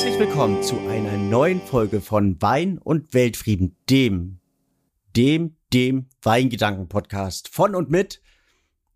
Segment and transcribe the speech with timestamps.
[0.00, 4.38] Herzlich willkommen zu einer neuen Folge von Wein und Weltfrieden, dem,
[5.14, 8.22] dem, dem Weingedanken-Podcast von und mit.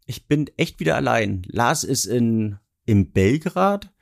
[0.06, 1.42] Ich bin echt wieder allein.
[1.46, 3.92] Lars ist in, in Belgrad.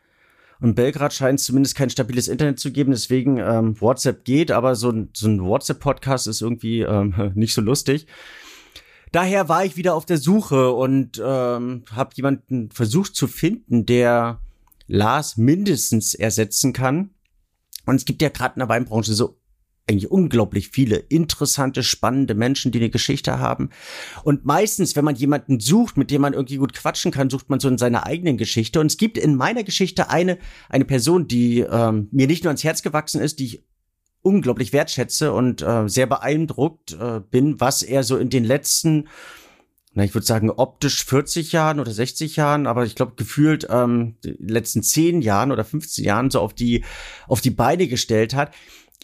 [0.61, 4.91] Und Belgrad scheint zumindest kein stabiles Internet zu geben, deswegen ähm, WhatsApp geht, aber so
[4.91, 8.07] ein, so ein WhatsApp-Podcast ist irgendwie ähm, nicht so lustig.
[9.11, 14.41] Daher war ich wieder auf der Suche und ähm, habe jemanden versucht zu finden, der
[14.92, 17.10] Lars mindestens ersetzen kann.
[17.87, 19.38] Und es gibt ja gerade in der Weinbranche so
[19.88, 23.70] eigentlich unglaublich viele interessante, spannende Menschen, die eine Geschichte haben.
[24.23, 27.59] Und meistens, wenn man jemanden sucht, mit dem man irgendwie gut quatschen kann, sucht man
[27.59, 28.78] so in seiner eigenen Geschichte.
[28.78, 30.38] Und es gibt in meiner Geschichte eine,
[30.69, 33.64] eine Person, die ähm, mir nicht nur ans Herz gewachsen ist, die ich
[34.20, 39.09] unglaublich wertschätze und äh, sehr beeindruckt äh, bin, was er so in den letzten
[39.95, 44.17] na, ich würde sagen, optisch 40 Jahren oder 60 Jahren, aber ich glaube, gefühlt ähm,
[44.22, 46.84] letzten 10 Jahren oder 15 Jahren so auf die,
[47.28, 48.55] auf die Beine gestellt hat.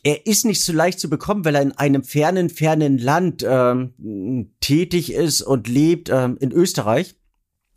[0.03, 4.55] Er ist nicht so leicht zu bekommen, weil er in einem fernen, fernen Land ähm,
[4.61, 7.17] tätig ist und lebt ähm, in Österreich.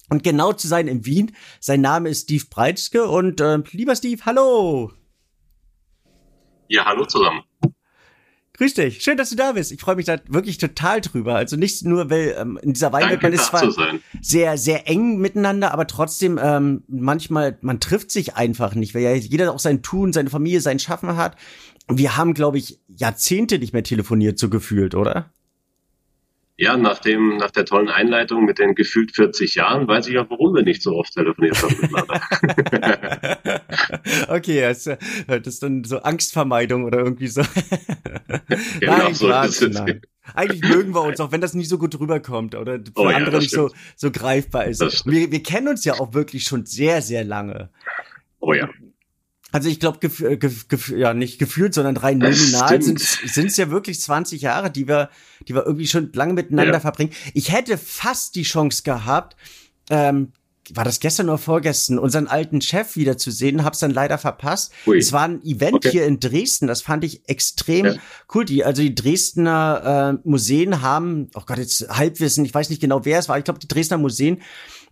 [0.09, 1.35] Und genau zu sein in Wien.
[1.59, 4.91] Sein Name ist Steve Breitschke und äh, lieber Steve, hallo.
[6.67, 7.43] Ja, hallo zusammen.
[8.57, 9.01] Grüß dich.
[9.01, 9.71] Schön, dass du da bist.
[9.71, 11.35] Ich freue mich da wirklich total drüber.
[11.35, 13.73] Also nicht nur, weil ähm, in dieser Weinwelt man ist zwar
[14.21, 19.13] sehr, sehr eng miteinander, aber trotzdem ähm, manchmal, man trifft sich einfach nicht, weil ja
[19.13, 21.37] jeder auch sein Tun, seine Familie, sein Schaffen hat.
[21.87, 25.31] Und wir haben, glaube ich, Jahrzehnte nicht mehr telefoniert, so gefühlt, oder?
[26.61, 30.29] Ja, nach, dem, nach der tollen Einleitung mit den gefühlt 40 Jahren weiß ich auch,
[30.29, 32.21] warum wir nicht so oft telefoniert haben miteinander.
[34.27, 37.41] okay, das, das ist dann so Angstvermeidung oder irgendwie so.
[38.79, 40.01] genau, nein, so klar, nein.
[40.35, 43.37] Eigentlich mögen wir uns, auch wenn das nicht so gut rüberkommt oder für oh, andere
[43.37, 44.81] ja, nicht so, so greifbar ist.
[45.07, 47.71] Wir, wir kennen uns ja auch wirklich schon sehr, sehr lange.
[48.39, 48.69] Oh ja.
[49.51, 50.07] Also ich glaube,
[50.95, 55.09] ja nicht gefühlt, sondern rein nominal sind es ja wirklich 20 Jahre, die wir,
[55.47, 56.79] die wir irgendwie schon lange miteinander ja.
[56.79, 57.11] verbringen.
[57.33, 59.35] Ich hätte fast die Chance gehabt,
[59.89, 60.33] ähm,
[60.73, 64.71] war das gestern oder vorgestern, unseren alten Chef wiederzusehen, hab's dann leider verpasst.
[64.87, 64.97] Ui.
[64.97, 65.91] Es war ein Event okay.
[65.91, 67.95] hier in Dresden, das fand ich extrem ja.
[68.33, 68.45] cool.
[68.45, 73.05] Die, also die Dresdner äh, Museen haben, oh Gott, jetzt Halbwissen, ich weiß nicht genau,
[73.05, 74.41] wer es war, ich glaube, die Dresdner Museen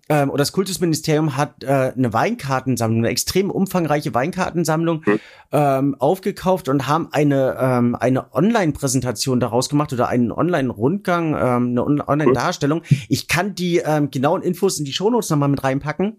[0.09, 5.19] ähm, oder das Kultusministerium hat äh, eine Weinkartensammlung, eine extrem umfangreiche Weinkartensammlung mhm.
[5.51, 12.07] ähm, aufgekauft und haben eine ähm, eine Online-Präsentation daraus gemacht oder einen Online-Rundgang, ähm, eine
[12.07, 12.81] Online-Darstellung.
[13.07, 16.17] Ich kann die ähm, genauen Infos in die Shownotes nochmal mit reinpacken.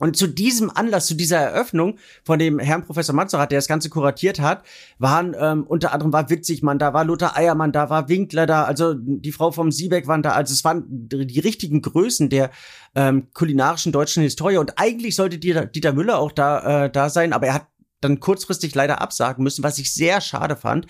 [0.00, 3.90] Und zu diesem Anlass, zu dieser Eröffnung von dem Herrn Professor Manzorat, der das Ganze
[3.90, 4.64] kuratiert hat,
[4.98, 8.94] waren ähm, unter anderem war Witzigmann da, war Lothar Eiermann da, war Winkler da, also
[8.94, 12.50] die Frau vom Siebeck waren da, also es waren die richtigen Größen der
[12.94, 14.56] ähm, kulinarischen deutschen Historie.
[14.56, 17.66] Und eigentlich sollte Dieter, Dieter Müller auch da, äh, da sein, aber er hat
[18.00, 20.86] dann kurzfristig leider absagen müssen, was ich sehr schade fand.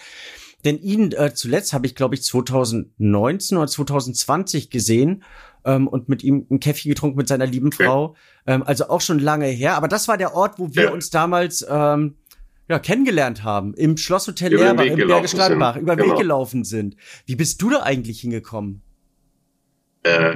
[0.65, 5.23] Denn ihn äh, zuletzt habe ich, glaube ich, 2019 oder 2020 gesehen
[5.65, 8.15] ähm, und mit ihm ein Käffchen getrunken mit seiner lieben Frau.
[8.47, 9.75] Ähm, also auch schon lange her.
[9.77, 10.91] Aber das war der Ort, wo wir ja.
[10.91, 12.17] uns damals ähm,
[12.69, 13.75] ja, kennengelernt haben.
[13.75, 16.15] Im Schlosshotel Lehrbach, im Bergisch Gladbach, über den genau.
[16.15, 16.97] Weg gelaufen sind.
[17.27, 18.83] Wie bist du da eigentlich hingekommen?
[20.03, 20.33] Äh,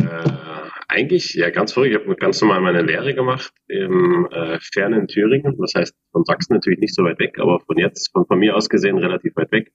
[0.89, 1.95] eigentlich, ja, ganz verrückt.
[1.95, 5.57] Ich habe ganz normal meine Lehre gemacht im äh, fernen Thüringen.
[5.59, 8.57] Das heißt, von Sachsen natürlich nicht so weit weg, aber von jetzt, von, von mir
[8.57, 9.73] aus gesehen, relativ weit weg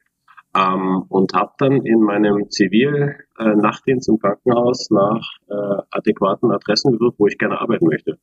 [0.56, 7.16] ähm, und habe dann in meinem Zivil-Nachtdienst äh, im Krankenhaus nach äh, adäquaten Adressen gesucht,
[7.18, 8.18] wo ich gerne arbeiten möchte.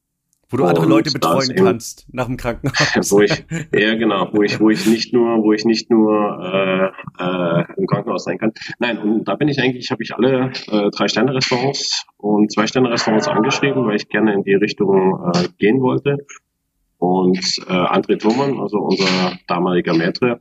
[0.48, 2.76] Wo du und andere Leute betreuen kannst nach dem Krankenhaus.
[3.10, 3.44] wo ich,
[3.74, 6.86] ja genau, wo ich, wo ich nicht nur, wo ich nicht nur äh,
[7.22, 8.52] äh, im Krankenhaus sein kann.
[8.78, 12.66] Nein, und da bin ich eigentlich, habe ich alle äh, drei Sterne Restaurants und zwei
[12.66, 16.18] Sterne Restaurants angeschrieben, weil ich gerne in die Richtung äh, gehen wollte.
[16.98, 17.38] Und
[17.68, 20.40] äh, André Thurmann, also unser damaliger Maitre,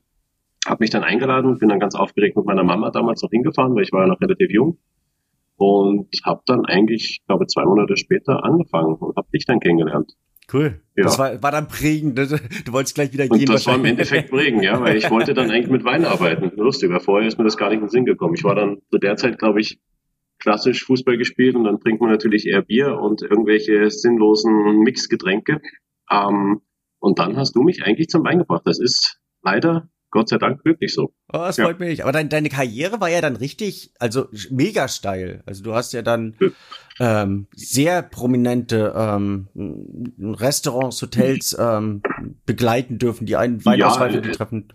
[0.66, 3.84] habe mich dann eingeladen, bin dann ganz aufgeregt mit meiner Mama damals noch hingefahren, weil
[3.84, 4.78] ich war ja noch relativ jung
[5.58, 10.12] und habe dann eigentlich, ich glaube, zwei Monate später angefangen und habe dich dann kennengelernt.
[10.52, 10.82] Cool.
[10.96, 11.06] Ja.
[11.06, 12.18] Das war, war dann prägend.
[12.20, 13.40] Du wolltest gleich wieder gehen.
[13.40, 16.52] Und das war im Endeffekt prägend, ja, weil ich wollte dann eigentlich mit Wein arbeiten.
[16.56, 18.36] Lustig, weil vorher ist mir das gar nicht in den Sinn gekommen.
[18.36, 19.80] Ich war dann zu der Zeit, glaube ich,
[20.40, 25.62] klassisch Fußball gespielt und dann trinkt man natürlich eher Bier und irgendwelche sinnlosen Mixgetränke.
[26.12, 26.62] Ähm,
[27.00, 28.64] und dann hast du mich eigentlich zum Wein gebracht.
[28.66, 31.12] Das ist leider Gott sei Dank wirklich so.
[31.28, 31.88] Oh, das freut ja.
[31.88, 32.04] mich.
[32.04, 35.44] Aber dein, deine Karriere war ja dann richtig, also mega steil.
[35.46, 36.38] Also du hast ja dann
[37.02, 39.50] ähm, sehr prominente ähm,
[40.18, 42.02] Restaurants, Hotels ähm,
[42.46, 44.72] begleiten dürfen, die einen Weinauswahl ja, treffen.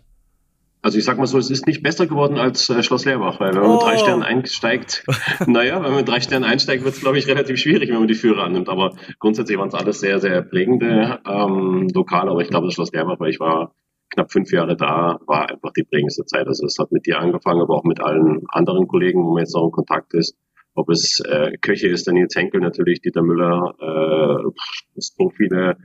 [0.82, 3.54] Also ich sag mal so, es ist nicht besser geworden als äh, Schloss Leerbach, weil
[3.54, 3.74] wenn man oh.
[3.76, 3.98] mit drei oh.
[3.98, 5.06] Sternen einsteigt,
[5.46, 8.08] naja, wenn man mit drei Sternen einsteigt, wird es, glaube ich, relativ schwierig, wenn man
[8.08, 8.68] die Führer annimmt.
[8.68, 12.30] Aber grundsätzlich waren es alles sehr, sehr prägende ähm, Lokale.
[12.30, 13.74] Aber ich glaube, das Schloss Leerbach, weil ich war
[14.10, 16.46] knapp fünf Jahre da, war einfach die prägendste Zeit.
[16.46, 19.54] Also es hat mit dir angefangen, aber auch mit allen anderen Kollegen, wo man jetzt
[19.54, 20.36] noch in Kontakt ist.
[20.74, 24.50] Ob es äh, Köche ist, der Nils Henkel natürlich, Dieter Müller, äh,
[24.96, 25.76] so viele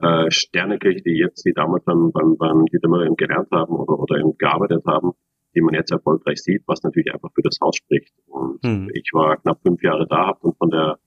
[0.00, 3.98] äh, Sterneköche, die jetzt, die damals beim, beim, beim Dieter Müller eben gelernt haben oder,
[3.98, 5.12] oder eben gearbeitet haben,
[5.54, 8.12] die man jetzt erfolgreich sieht, was natürlich einfach für das Haus spricht.
[8.26, 8.90] Und hm.
[8.94, 10.98] ich war knapp fünf Jahre da, habe dann von der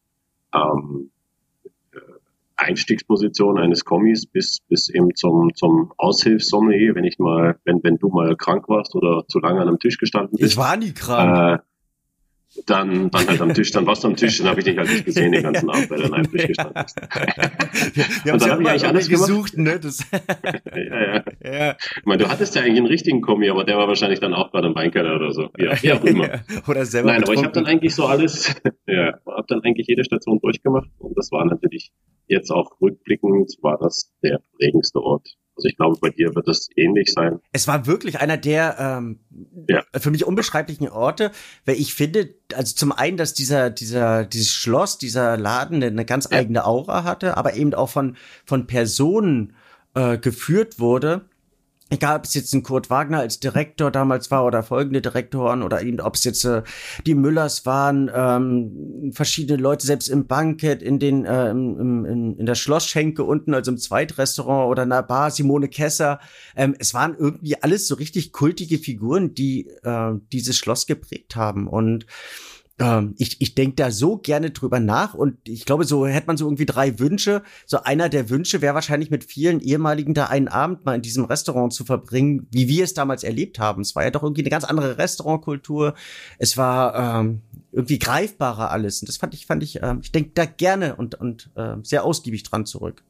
[0.53, 1.14] ähm, äh,
[2.57, 8.09] Einstiegsposition eines Kommis bis bis eben zum zum Aushilfssommelier, wenn ich mal, wenn wenn du
[8.09, 10.53] mal krank warst oder zu lange an einem Tisch gestanden bist.
[10.53, 11.61] Ich war nie krank.
[11.61, 11.63] Äh,
[12.65, 14.89] dann, dann halt am Tisch, dann warst du am Tisch, dann habe ich dich halt
[14.89, 17.95] nicht gesehen den ganzen Abend, weil du an einem Tisch gestanden bist.
[17.95, 19.79] wir, wir haben ja eigentlich alles gesucht, ne?
[19.79, 20.09] Das
[20.75, 21.23] ja, ja.
[21.43, 21.75] ja.
[21.97, 24.51] Ich meine, du hattest ja eigentlich einen richtigen Kommi, aber der war wahrscheinlich dann auch
[24.51, 25.49] bei einem Weinkeller oder so.
[25.57, 26.29] Ja, wie auch immer.
[26.67, 28.55] oder selber Nein, aber ich habe dann eigentlich so alles,
[28.87, 31.91] ja, habe dann eigentlich jede Station durchgemacht und das war natürlich
[32.27, 36.69] jetzt auch rückblickend, war das der prägendste Ort also ich glaube, bei dir wird es
[36.75, 37.39] ähnlich sein.
[37.53, 39.19] Es war wirklich einer der ähm,
[39.69, 39.83] ja.
[39.97, 41.31] für mich unbeschreiblichen Orte,
[41.65, 46.27] weil ich finde, also zum einen, dass dieser dieser dieses Schloss, dieser Laden eine ganz
[46.29, 46.37] ja.
[46.37, 49.53] eigene Aura hatte, aber eben auch von von Personen
[49.93, 51.29] äh, geführt wurde,
[51.89, 55.81] egal ob es jetzt ein Kurt Wagner als Direktor damals war oder folgende Direktoren oder
[55.83, 56.63] eben, ob es jetzt äh,
[57.05, 62.45] die Müllers waren, ähm, verschiedene Leute, selbst im Bankett, in den äh, im, in, in
[62.45, 66.19] der Schlossschenke unten, also im Zweitrestaurant oder in der Bar, Simone Kesser.
[66.55, 71.67] Ähm, es waren irgendwie alles so richtig kultige Figuren, die äh, dieses Schloss geprägt haben
[71.67, 72.07] und
[72.77, 76.35] ähm, ich, ich denke da so gerne drüber nach und ich glaube, so hätte man
[76.35, 77.41] so irgendwie drei Wünsche.
[77.65, 81.25] So einer der Wünsche wäre wahrscheinlich mit vielen ehemaligen da einen Abend mal in diesem
[81.25, 83.81] Restaurant zu verbringen, wie wir es damals erlebt haben.
[83.81, 85.93] Es war ja doch irgendwie eine ganz andere Restaurantkultur.
[86.37, 87.41] Es war ähm,
[87.71, 89.01] irgendwie greifbarer alles.
[89.01, 92.03] Und das fand ich, fand ich, ähm, ich denke da gerne und, und äh, sehr
[92.03, 93.03] ausgiebig dran zurück.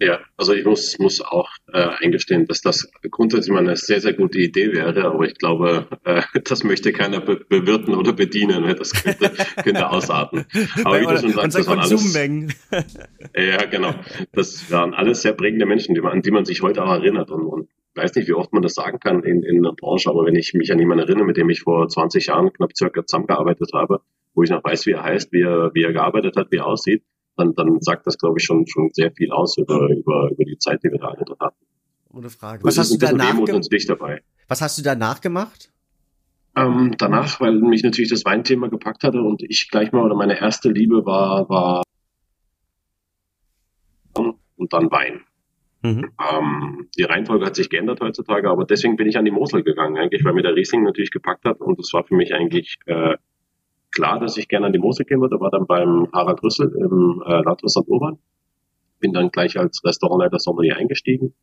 [0.00, 4.12] Ja, also ich muss, muss auch äh, eingestehen, dass das grundsätzlich mal eine sehr, sehr
[4.12, 8.64] gute Idee wäre, aber ich glaube, äh, das möchte keiner be bewirten oder bedienen.
[8.64, 8.74] Ne?
[8.74, 9.30] Das könnte,
[9.62, 10.46] könnte ausarten.
[10.84, 12.14] Aber wie du schon sagst, das waren alles.
[13.36, 13.94] ja, genau.
[14.32, 17.30] Das waren alles sehr prägende Menschen, die man, an die man sich heute auch erinnert.
[17.30, 20.26] Und, und weiß nicht, wie oft man das sagen kann in, in der Branche, aber
[20.26, 23.70] wenn ich mich an jemanden erinnere, mit dem ich vor 20 Jahren knapp circa zusammengearbeitet
[23.72, 24.00] habe,
[24.34, 26.66] wo ich noch weiß, wie er heißt, wie er, wie er gearbeitet hat, wie er
[26.66, 27.04] aussieht,
[27.36, 30.58] dann, dann sagt das, glaube ich, schon, schon sehr viel aus über, über, über die
[30.58, 31.64] Zeit, die wir da alle drin hatten.
[32.12, 32.62] Ohne Frage.
[32.64, 33.36] Was hast, du danach
[33.88, 34.22] dabei.
[34.48, 35.70] Was hast du danach gemacht?
[36.56, 40.38] Ähm, danach, weil mich natürlich das Weinthema gepackt hatte und ich gleich mal, oder meine
[40.40, 41.82] erste Liebe war, war
[44.56, 45.20] und dann Wein.
[45.82, 46.10] Mhm.
[46.18, 49.98] Ähm, die Reihenfolge hat sich geändert heutzutage, aber deswegen bin ich an die Mosel gegangen,
[49.98, 53.16] eigentlich, weil mir der Riesling natürlich gepackt hat und das war für mich eigentlich äh,
[53.94, 57.22] klar, dass ich gerne an die Mosel gehen würde, war dann beim Harald Rüssel im
[57.26, 57.88] äh, Landhaus St.
[57.88, 58.18] Urban.
[59.00, 61.34] Bin dann gleich als Restaurantleiter Sommelier eingestiegen.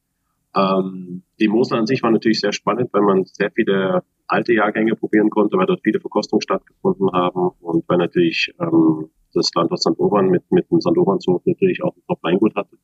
[0.56, 4.96] Ähm, die Mosel an sich war natürlich sehr spannend, weil man sehr viele alte Jahrgänge
[4.96, 9.98] probieren konnte, weil dort viele Verkostungen stattgefunden haben und weil natürlich ähm, das Landhaus St.
[9.98, 10.98] Urban mit, mit dem St.
[10.98, 12.78] Urban Zug natürlich auch ein Top-Weingut hatte.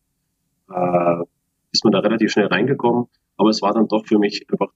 [0.72, 1.24] Äh,
[1.74, 4.72] ist man da relativ schnell reingekommen, aber es war dann doch für mich einfach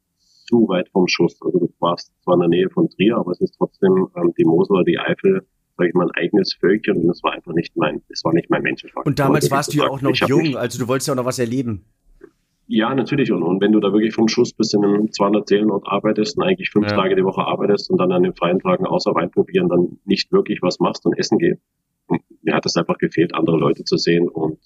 [0.45, 1.39] zu weit vom Schuss.
[1.41, 4.45] Also du warst zwar in der Nähe von Trier, aber es ist trotzdem ähm, die
[4.45, 5.45] Mosel oder die Eifel,
[5.77, 8.49] sag ich mal, ein eigenes Völkchen und das war einfach nicht mein, das war nicht
[8.49, 9.05] mein Menschenfaktor.
[9.05, 11.39] Und damals warst du ja auch noch jung, also du wolltest ja auch noch was
[11.39, 11.85] erleben.
[12.73, 13.29] Ja, natürlich.
[13.33, 16.43] Und, und wenn du da wirklich vom Schuss bis in einem 200 Seelenort arbeitest und
[16.43, 16.95] eigentlich fünf ja.
[16.95, 20.31] Tage die Woche arbeitest und dann an den freien Tagen außer Wein probieren, dann nicht
[20.31, 21.61] wirklich was machst und essen gehst.
[22.43, 24.57] Mir hat es einfach gefehlt, andere Leute zu sehen und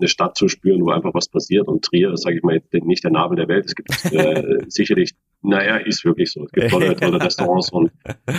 [0.00, 1.68] eine Stadt zu spüren, wo einfach was passiert.
[1.68, 3.66] Und Trier ist, sage ich mal, nicht der Nabel der Welt.
[3.66, 6.44] Es gibt äh, sicherlich, naja, ist wirklich so.
[6.44, 7.70] Es gibt tolle, tolle Restaurants.
[7.70, 7.92] Und,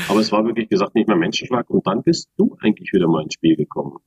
[0.10, 1.70] aber es war wirklich gesagt nicht mehr Menschenschlag.
[1.70, 3.98] Und dann bist du eigentlich wieder mal ins Spiel gekommen.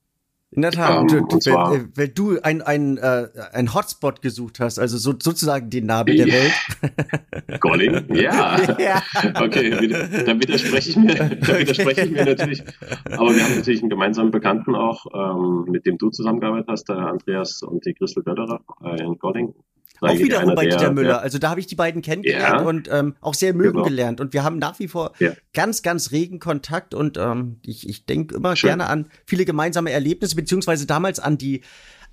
[0.51, 4.59] In der Tat, ähm, du, zwar, wenn, wenn, du ein, ein, äh, ein Hotspot gesucht
[4.59, 7.59] hast, also so, sozusagen den Nabel der Welt.
[7.59, 8.05] Golling?
[8.15, 8.57] Ja.
[8.79, 9.03] ja.
[9.35, 12.63] Okay, da widerspreche ich mir, da widerspreche ich mir natürlich.
[13.11, 16.97] Aber wir haben natürlich einen gemeinsamen Bekannten auch, ähm, mit dem du zusammengearbeitet hast, der
[16.97, 19.53] Andreas und die Christel Böderer äh, in Golling.
[20.01, 21.07] Auch wiederum bei Dieter Müller.
[21.09, 23.85] Der, also da habe ich die beiden kennengelernt ja, und ähm, auch sehr mögen genau.
[23.85, 24.21] gelernt.
[24.21, 25.31] Und wir haben nach wie vor ja.
[25.53, 28.69] ganz, ganz regen Kontakt und ähm, ich, ich denke immer Schön.
[28.69, 31.61] gerne an viele gemeinsame Erlebnisse, beziehungsweise damals an die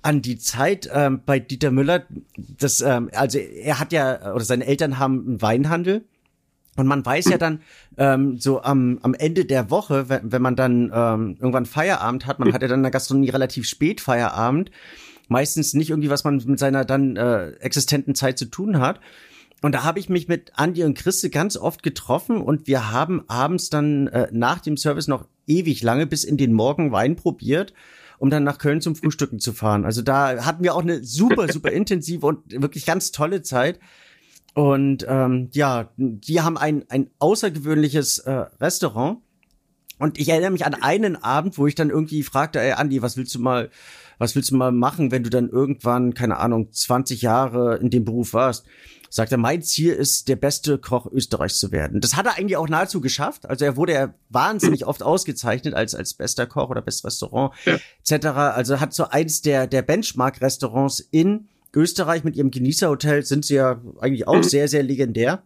[0.01, 2.03] an die Zeit ähm, bei Dieter Müller.
[2.35, 6.03] Das, ähm, also er hat ja, oder seine Eltern haben einen Weinhandel.
[6.75, 7.61] Und man weiß ja dann
[7.97, 12.39] ähm, so am, am Ende der Woche, wenn, wenn man dann ähm, irgendwann Feierabend hat,
[12.39, 14.71] man hat ja dann in der Gastronomie relativ spät Feierabend,
[15.33, 19.01] meistens nicht irgendwie, was man mit seiner dann äh, existenten Zeit zu tun hat.
[19.61, 23.23] Und da habe ich mich mit Andi und Christe ganz oft getroffen und wir haben
[23.27, 27.73] abends dann äh, nach dem Service noch ewig lange bis in den Morgen Wein probiert
[28.19, 29.83] um dann nach Köln zum Frühstücken zu fahren.
[29.83, 33.79] Also da hatten wir auch eine super, super intensive und wirklich ganz tolle Zeit.
[34.53, 39.17] Und ähm, ja, die haben ein, ein außergewöhnliches äh, Restaurant.
[39.99, 43.17] Und ich erinnere mich an einen Abend, wo ich dann irgendwie fragte, ey Andi, was
[43.17, 43.69] willst du mal,
[44.23, 48.05] was willst du mal machen, wenn du dann irgendwann, keine Ahnung, 20 Jahre in dem
[48.05, 48.65] Beruf warst?
[49.09, 52.01] Sagt er, mein Ziel ist, der beste Koch Österreichs zu werden.
[52.01, 53.47] Das hat er eigentlich auch nahezu geschafft.
[53.47, 57.77] Also er wurde ja wahnsinnig oft ausgezeichnet als, als bester Koch oder bestes Restaurant, ja.
[58.03, 58.27] etc.
[58.27, 63.81] Also hat so eins der, der Benchmark-Restaurants in Österreich mit ihrem Genießerhotel sind sie ja
[63.99, 64.43] eigentlich auch mhm.
[64.43, 65.43] sehr, sehr legendär.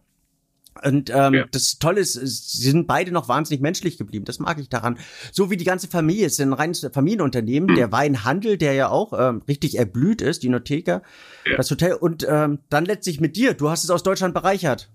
[0.84, 1.44] Und ähm, ja.
[1.50, 4.24] das Tolle ist, sie sind beide noch wahnsinnig menschlich geblieben.
[4.24, 4.98] Das mag ich daran.
[5.32, 6.26] So wie die ganze Familie.
[6.26, 7.70] Es ist ein reines Familienunternehmen.
[7.70, 7.76] Mhm.
[7.76, 11.02] Der Weinhandel, der ja auch ähm, richtig erblüht ist, die Notheka,
[11.46, 11.56] ja.
[11.56, 11.94] das Hotel.
[11.94, 13.54] Und ähm, dann letztlich mit dir.
[13.54, 14.90] Du hast es aus Deutschland bereichert.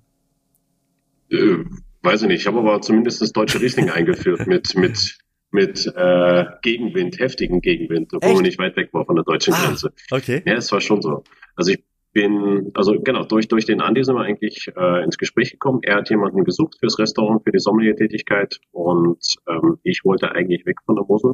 [1.29, 1.57] Äh,
[2.01, 2.41] weiß ich nicht.
[2.41, 5.17] Ich habe aber zumindest das deutsche Riesling eingeführt mit mit
[5.51, 8.35] mit äh, Gegenwind, heftigen Gegenwind, obwohl Echt?
[8.35, 9.93] man nicht weit weg war von der deutschen ah, Grenze.
[10.09, 10.41] Okay.
[10.45, 11.23] Ja, es war schon so.
[11.55, 11.83] Also ich
[12.13, 15.79] bin, also genau, durch, durch den Andi sind wir eigentlich äh, ins Gespräch gekommen.
[15.84, 20.77] Er hat jemanden gesucht fürs Restaurant, für die Sommelier-Tätigkeit und ähm, ich wollte eigentlich weg
[20.86, 21.34] von der Mosel.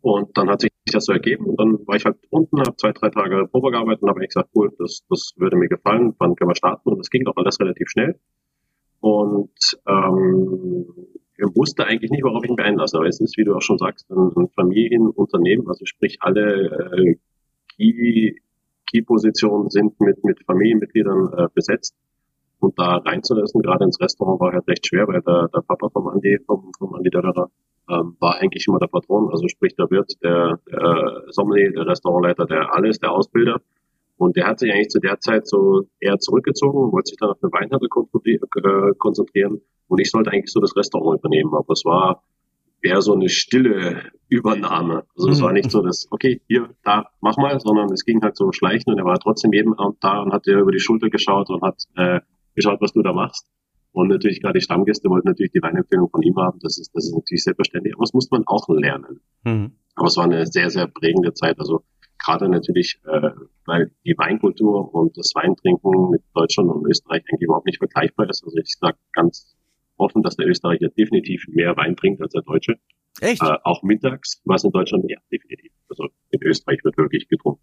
[0.00, 2.92] Und dann hat sich das so ergeben und dann war ich halt unten, habe zwei,
[2.92, 6.50] drei Tage Probe gearbeitet und habe gesagt, cool, das, das würde mir gefallen, wann können
[6.50, 6.88] wir starten?
[6.88, 8.18] Und das ging auch alles relativ schnell.
[9.00, 10.86] Und ähm,
[11.54, 12.96] wusste eigentlich nicht, worauf ich mich einlasse.
[12.96, 17.16] Aber es ist, wie du auch schon sagst, ein, ein Familienunternehmen, also sprich alle äh,
[17.76, 18.36] Key,
[18.90, 21.94] Key-Positionen sind mit, mit Familienmitgliedern äh, besetzt.
[22.58, 26.08] Und da reinzulassen, gerade ins Restaurant, war halt recht schwer, weil der, der Papa vom
[26.08, 27.50] Andi, vom, vom Andi Dörrer,
[27.88, 32.46] ähm, war eigentlich immer der Patron, also sprich der Wirt, der, der Sommelier, der Restaurantleiter,
[32.46, 33.60] der alles, der Ausbilder.
[34.16, 37.38] Und der hat sich eigentlich zu der Zeit so eher zurückgezogen, wollte sich dann auf
[37.38, 39.60] den Weinhandel äh, konzentrieren.
[39.88, 41.52] Und ich sollte eigentlich so das Restaurant übernehmen.
[41.54, 42.22] Aber es war
[42.82, 45.04] eher so eine stille Übernahme.
[45.16, 45.44] Also es mhm.
[45.44, 48.92] war nicht so, dass, okay, hier, da, mach mal, sondern es ging halt so schleichen
[48.92, 51.62] und er war trotzdem jeden Abend da und hat dir über die Schulter geschaut und
[51.62, 52.20] hat äh,
[52.54, 53.46] geschaut, was du da machst.
[53.92, 56.58] Und natürlich gerade die Stammgäste wollten natürlich die Weinempfehlung von ihm haben.
[56.60, 57.94] Das ist, das ist natürlich selbstverständlich.
[57.94, 59.20] Aber das muss man auch lernen.
[59.44, 59.72] Mhm.
[59.94, 61.58] Aber es war eine sehr, sehr prägende Zeit.
[61.58, 61.82] Also
[62.22, 63.30] gerade natürlich, äh,
[63.64, 68.44] weil die Weinkultur und das Weintrinken mit Deutschland und Österreich eigentlich überhaupt nicht vergleichbar ist.
[68.44, 69.55] Also ich sage ganz
[69.96, 72.76] offen, dass der Österreicher definitiv mehr Wein trinkt als der Deutsche.
[73.20, 73.42] Echt?
[73.42, 75.72] Äh, auch mittags, was in Deutschland, ja, definitiv.
[75.88, 77.62] Also in Österreich wird wirklich getrunken.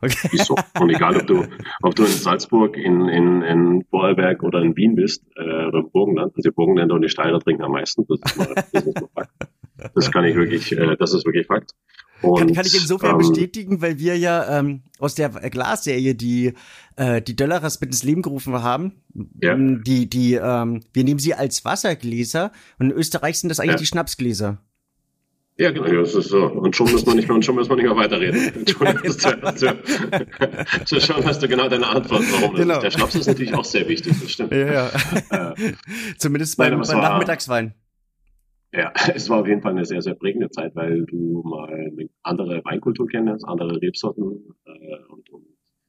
[0.00, 0.28] Okay.
[0.32, 0.54] Ist so.
[0.80, 1.44] Und egal, ob du,
[1.82, 5.90] ob du in Salzburg, in, in, in Vorarlberg oder in Wien bist, äh, oder im
[5.90, 9.00] Burgenland, also die Burgenländer und die Steirer trinken am meisten, das ist mal, das ist
[9.00, 9.30] mal Fakt.
[9.94, 11.72] Das kann ich wirklich, äh, das ist wirklich Fakt.
[12.24, 16.54] Und, kann, kann ich insofern ähm, bestätigen, weil wir ja ähm, aus der Glasserie die
[16.96, 19.02] äh, die Döllerers mit ins Leben gerufen haben.
[19.40, 19.56] Ja.
[19.56, 23.78] Die die ähm, wir nehmen sie als Wassergläser und in Österreich sind das eigentlich ja.
[23.78, 24.58] die Schnapsgläser.
[25.56, 26.46] Ja, genau, das ist so.
[26.46, 28.66] Und schon muss man nicht mehr, und schon muss man nicht mehr weiterreden.
[28.66, 29.22] Schon hast,
[30.90, 32.56] du, schon hast du genau deine Antwort, warum.
[32.56, 32.80] Genau.
[32.80, 34.50] Der Schnaps ist natürlich auch sehr wichtig, das stimmt.
[34.50, 34.90] Ja, ja.
[35.30, 35.74] Äh,
[36.18, 37.72] Zumindest beim, beim Nachmittagswein.
[38.74, 42.08] Ja, es war auf jeden Fall eine sehr, sehr prägende Zeit, weil du mal eine
[42.22, 45.46] andere Weinkultur kennst, andere Rebsorten äh, und, und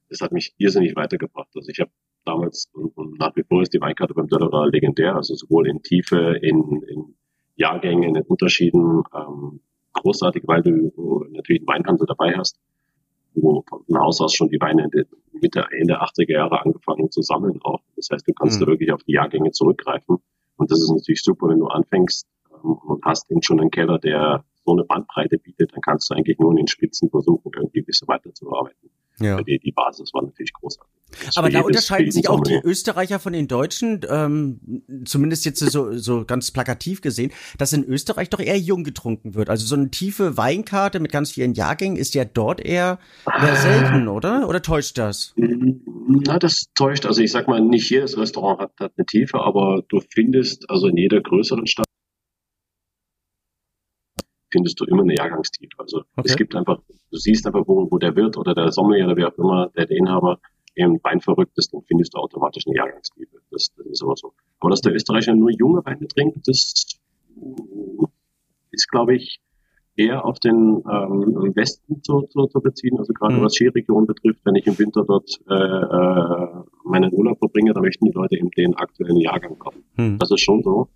[0.08, 1.48] das hat mich irrsinnig weitergebracht.
[1.54, 1.90] Also ich habe
[2.24, 5.82] damals und, und, nach wie vor ist die Weinkarte beim Döllerer legendär, also sowohl in
[5.82, 7.16] Tiefe, in, in
[7.56, 9.60] Jahrgängen, in den Unterschieden ähm,
[9.94, 12.56] großartig, weil du natürlich einen Weinhandel dabei hast,
[13.34, 17.22] wo von Haus aus schon die Weine in der Mitte, Ende 80er Jahre angefangen zu
[17.22, 17.80] sammeln auch.
[17.96, 18.64] Das heißt, du kannst mhm.
[18.64, 20.18] da wirklich auf die Jahrgänge zurückgreifen.
[20.56, 22.26] Und das ist natürlich super, wenn du anfängst,
[22.66, 26.38] und hast eben schon einen Keller, der so eine Bandbreite bietet, dann kannst du eigentlich
[26.38, 28.90] nur in den Spitzen versuchen, irgendwie ein bisschen weiterzuarbeiten.
[29.18, 29.40] Ja.
[29.42, 30.92] Die, die Basis war natürlich großartig.
[31.24, 35.96] Das Aber da unterscheiden sich auch die Österreicher von den Deutschen, ähm, zumindest jetzt so,
[35.96, 39.48] so ganz plakativ gesehen, dass in Österreich doch eher jung getrunken wird.
[39.48, 44.08] Also so eine tiefe Weinkarte mit ganz vielen Jahrgängen ist ja dort eher, eher selten,
[44.08, 44.48] oder?
[44.48, 45.32] Oder täuscht das?
[45.36, 47.06] Na, das täuscht.
[47.06, 50.88] Also ich sag mal, nicht jedes Restaurant hat, hat eine Tiefe, aber du findest also
[50.88, 51.86] in jeder größeren Stadt
[54.56, 55.78] findest du immer eine Jahrgangstiefe.
[55.78, 56.22] Also okay.
[56.24, 59.28] es gibt einfach, du siehst einfach, wo, wo der Wirt oder der Sommelier oder wer
[59.28, 60.38] auch immer, der, der Inhaber
[60.74, 63.36] eben Wein verrückt ist, dann findest du automatisch eine Jahrgangstiefe.
[63.50, 64.32] Das, das ist aber so.
[64.60, 66.98] Aber dass der Österreicher nur junge Weine trinkt, das
[68.70, 69.40] ist, glaube ich,
[69.96, 73.42] eher auf den ähm, Westen zu, zu, zu beziehen, also gerade mhm.
[73.42, 78.06] was Skiregion betrifft, wenn ich im Winter dort äh, äh, meinen Urlaub verbringe, dann möchten
[78.06, 79.84] die Leute eben den aktuellen Jahrgang kommen.
[79.96, 80.18] Mhm.
[80.18, 80.88] Das ist schon so.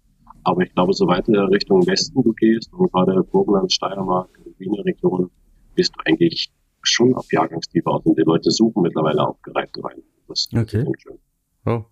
[0.45, 5.31] Aber ich glaube, soweit du Richtung Westen du gehst und gerade Burgenland, Steiermark, Wiener Region,
[5.75, 10.03] bist du eigentlich schon auf Jahrgangstiefe aus und die Leute suchen mittlerweile auch gereifte Weine.
[10.29, 10.81] Das okay.
[10.81, 11.19] ist schön.
[11.67, 11.85] Oh.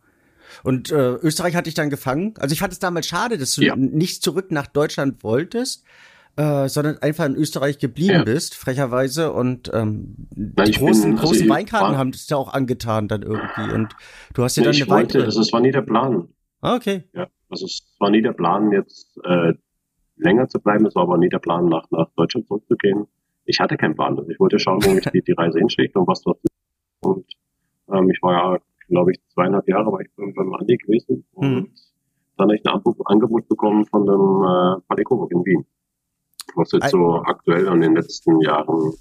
[0.64, 2.34] Und äh, Österreich hat dich dann gefangen.
[2.38, 3.76] Also ich fand es damals schade, dass du ja.
[3.76, 5.84] nicht zurück nach Deutschland wolltest.
[6.38, 8.22] äh, sondern einfach in Österreich geblieben ja.
[8.22, 9.32] bist, frecherweise.
[9.32, 13.22] Und ähm, Nein, die großen, bin, also großen Weinkarten haben es ja auch angetan dann
[13.22, 13.74] irgendwie.
[13.74, 13.94] Und
[14.34, 16.28] du hast ja dann eine wollte, Also es war nie der Plan.
[16.60, 17.04] Ah, okay.
[17.12, 19.54] Ja, also es war nie der Plan, jetzt äh,
[20.16, 20.86] länger zu bleiben.
[20.86, 23.06] Es war aber nie der Plan, nach, nach Deutschland zurückzugehen.
[23.44, 24.18] Ich hatte keinen Plan.
[24.18, 26.52] Also ich wollte schauen, wo mich die, die Reise hinschlägt und was dort ist.
[27.00, 27.26] Und
[27.92, 31.24] ähm, ich war ja, glaube ich, zweieinhalb Jahre war ich beim, beim Andi gewesen.
[31.32, 31.70] Und mhm.
[32.36, 35.66] dann habe ich ein Angebot bekommen von dem äh, Coburg in Wien
[36.54, 38.92] was jetzt so aktuell in den letzten Jahren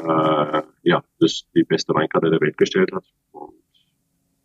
[0.00, 3.04] äh, ja, das die beste Weinkarte der Welt gestellt hat.
[3.32, 3.54] Und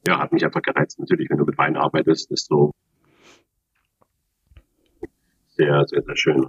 [0.07, 0.99] ja, hat mich einfach gereizt.
[0.99, 2.71] Natürlich, wenn du mit Wein arbeitest, ist so
[5.59, 6.47] sehr, sehr, sehr schön.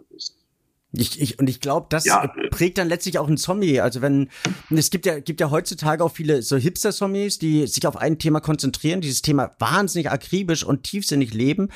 [0.92, 2.32] Ich, ich, und ich glaube, das ja.
[2.50, 3.84] prägt dann letztlich auch ein Sommelier.
[3.84, 4.28] Also wenn,
[4.70, 8.40] es gibt ja, gibt ja heutzutage auch viele so Hipster-Sommeliers, die sich auf ein Thema
[8.40, 11.68] konzentrieren, dieses Thema wahnsinnig akribisch und tiefsinnig leben.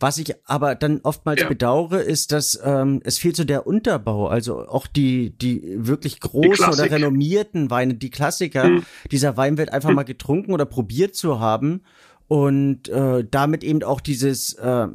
[0.00, 1.48] Was ich aber dann oftmals ja.
[1.48, 6.68] bedauere, ist, dass ähm, es fehlt so der Unterbau, also auch die die wirklich großen
[6.68, 8.82] oder renommierten Weine, die Klassiker hm.
[9.10, 9.96] dieser Weinwelt einfach hm.
[9.96, 11.82] mal getrunken oder probiert zu haben
[12.26, 14.86] und äh, damit eben auch dieses äh,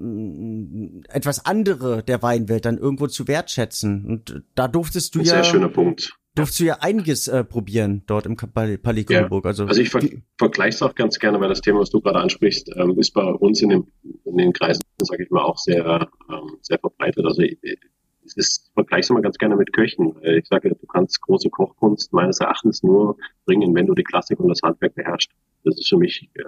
[1.09, 4.05] etwas andere der Weinwelt dann irgendwo zu wertschätzen.
[4.05, 5.31] Und da durftest du Ein ja.
[5.31, 9.43] Sehr schöner Punkt durfst du ja einiges äh, probieren dort im Palais Coburg.
[9.43, 9.50] Ja.
[9.50, 10.01] Also, also ich ver
[10.38, 13.24] vergleiche es auch ganz gerne, weil das Thema, was du gerade ansprichst, ähm, ist bei
[13.24, 13.88] uns in, dem,
[14.25, 17.25] in den Kreisen, sage ich mal, auch sehr, ähm, sehr verbreitet.
[17.25, 20.15] Also ich, ich vergleiche es immer ganz gerne mit Köchen.
[20.24, 24.50] Ich sage, du kannst große Kochkunst meines Erachtens nur bringen, wenn du die Klassik und
[24.50, 25.31] das Handwerk beherrschst.
[25.65, 26.43] Das ist für mich äh,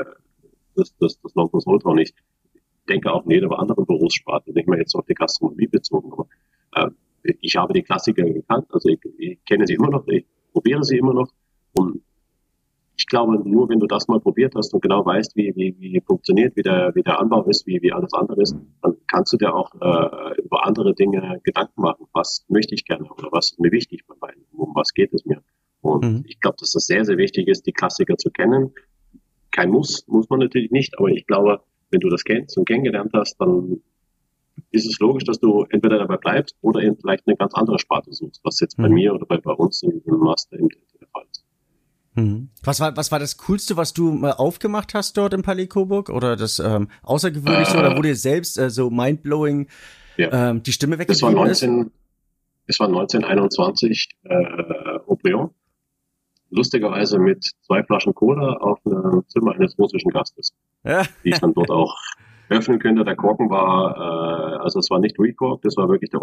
[0.76, 1.90] das, das, das Nonplusultra.
[1.90, 2.14] Und ich
[2.88, 6.28] denke auch in jeder anderen Berufssparte, nicht mal jetzt auf die Gastronomie bezogen, aber
[6.74, 6.90] äh,
[7.42, 10.98] ich habe die Klassiker gekannt, also ich, ich kenne sie immer noch, ich probiere sie
[10.98, 11.30] immer noch
[11.74, 12.02] und
[12.98, 16.02] ich glaube, nur wenn du das mal probiert hast und genau weißt, wie, wie, wie
[16.02, 19.38] funktioniert, wie der, wie der Anbau ist, wie, wie alles andere ist, dann kannst du
[19.38, 22.06] dir auch äh, über andere Dinge Gedanken machen.
[22.14, 24.44] Was möchte ich gerne oder was ist mir wichtig bei beiden?
[24.52, 25.42] Um was geht es mir?
[25.82, 26.24] Und mhm.
[26.28, 28.72] ich glaube, dass das sehr, sehr wichtig ist, die Klassiker zu kennen.
[29.52, 33.12] Kein Muss, muss man natürlich nicht, aber ich glaube, wenn du das kennst und kennengelernt
[33.14, 33.82] hast, dann
[34.72, 38.14] ist es logisch, dass du entweder dabei bleibst oder eben vielleicht eine ganz andere Sparte
[38.14, 38.84] suchst, was jetzt mhm.
[38.84, 41.44] bei mir oder bei, bei uns im, im Master im der Fall ist.
[42.16, 42.50] Mhm.
[42.64, 46.10] Was war, was war das Coolste, was du mal aufgemacht hast dort im Palais Coburg?
[46.10, 47.78] Oder das ähm, Außergewöhnlichste?
[47.78, 49.68] Äh, oder wo dir selbst äh, so mindblowing
[50.18, 50.50] ja.
[50.50, 51.92] ähm, die Stimme weggegeben war 19, ist?
[52.68, 54.36] Es war 1921 äh,
[55.08, 55.52] Aubryon.
[56.52, 60.54] Lustigerweise mit zwei Flaschen Cola auf einem Zimmer eines russischen Gastes.
[60.84, 61.04] Ja.
[61.24, 61.98] Die ich dann dort auch
[62.50, 63.04] öffnen könnte.
[63.04, 66.20] Der Korken war, äh, also es war nicht Recork, das war wirklich der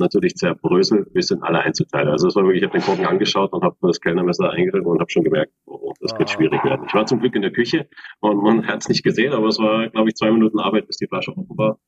[0.00, 2.10] natürlich zerbröselt bis in alle Einzelteile.
[2.12, 5.00] Also es war wirklich, ich habe den Korken angeschaut und habe das Kellnermesser eingerissen und
[5.00, 6.32] habe schon gemerkt, oh, das wird ah.
[6.32, 6.86] schwierig werden.
[6.86, 7.88] Ich war zum Glück in der Küche
[8.20, 10.96] und man hat es nicht gesehen, aber es war, glaube ich, zwei Minuten Arbeit, bis
[10.96, 11.78] die Flasche offen war.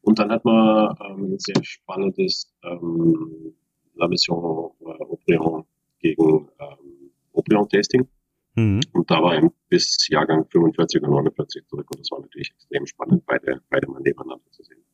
[0.00, 3.54] Und dann hat man ähm, ein sehr spannendes ähm,
[3.94, 5.64] La Mission äh, Aubryon
[5.98, 8.08] gegen ähm, Aubryon Tasting.
[8.54, 8.80] Mhm.
[8.92, 12.86] Und da war er bis Jahrgang 45 und 49 zurück und das war natürlich extrem
[12.86, 14.84] spannend, beide, beide mal nebeneinander zu sehen.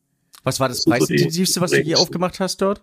[0.43, 2.81] Was war das, das preisintensivste, so was du je aufgemacht hast dort?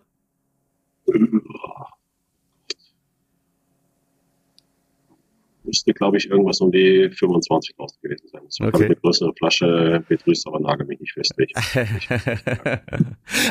[5.67, 8.43] Müsste, glaube ich, irgendwas um die 25 raus gewesen sein.
[8.45, 8.85] Das okay.
[8.87, 11.35] eine größere Flasche, Petrus, aber nagel mich nicht fest.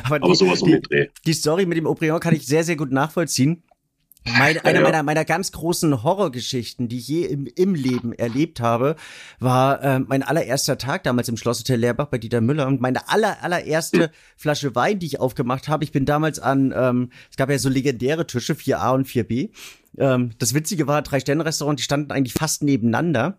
[0.04, 1.08] aber, aber die, sowas um den Dreh.
[1.26, 3.64] Die Story mit dem Aubryon kann ich sehr, sehr gut nachvollziehen.
[4.28, 4.84] Meine, eine ja.
[4.84, 8.96] meiner, meiner ganz großen Horrorgeschichten, die ich je im, im Leben erlebt habe,
[9.40, 13.44] war äh, mein allererster Tag damals im Schlosshotel Leerbach bei Dieter Müller und meine aller,
[13.44, 15.84] allererste Flasche Wein, die ich aufgemacht habe.
[15.84, 19.52] Ich bin damals an, ähm, es gab ja so legendäre Tische, 4a und 4b.
[19.98, 23.38] Ähm, das Witzige war, drei Sterne-Restaurant, die standen eigentlich fast nebeneinander.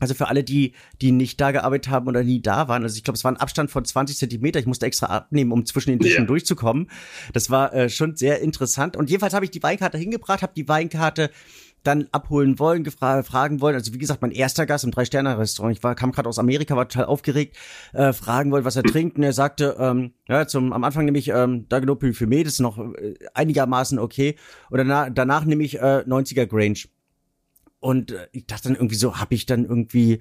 [0.00, 3.04] Also für alle, die, die nicht da gearbeitet haben oder nie da waren, also ich
[3.04, 4.58] glaube, es war ein Abstand von 20 Zentimeter.
[4.58, 6.26] Ich musste extra abnehmen, um zwischen den Tischen yeah.
[6.26, 6.90] durchzukommen.
[7.32, 8.96] Das war äh, schon sehr interessant.
[8.96, 11.30] Und jedenfalls habe ich die Weinkarte hingebracht, habe die Weinkarte
[11.84, 13.74] dann abholen wollen, fragen wollen.
[13.74, 15.76] Also wie gesagt, mein erster Gast im Drei-Sterne-Restaurant.
[15.76, 17.56] Ich war, kam gerade aus Amerika, war total aufgeregt,
[17.92, 19.16] äh, fragen wollte, was er trinkt.
[19.16, 22.60] Und er sagte, ähm, ja, zum am Anfang nehme ich ähm, Dagenopil für das ist
[22.60, 24.36] noch äh, einigermaßen okay.
[24.70, 26.84] Und danach, danach nehme ich äh, 90er Grange.
[27.84, 30.20] Und äh, ich dachte dann irgendwie so, habe ich dann irgendwie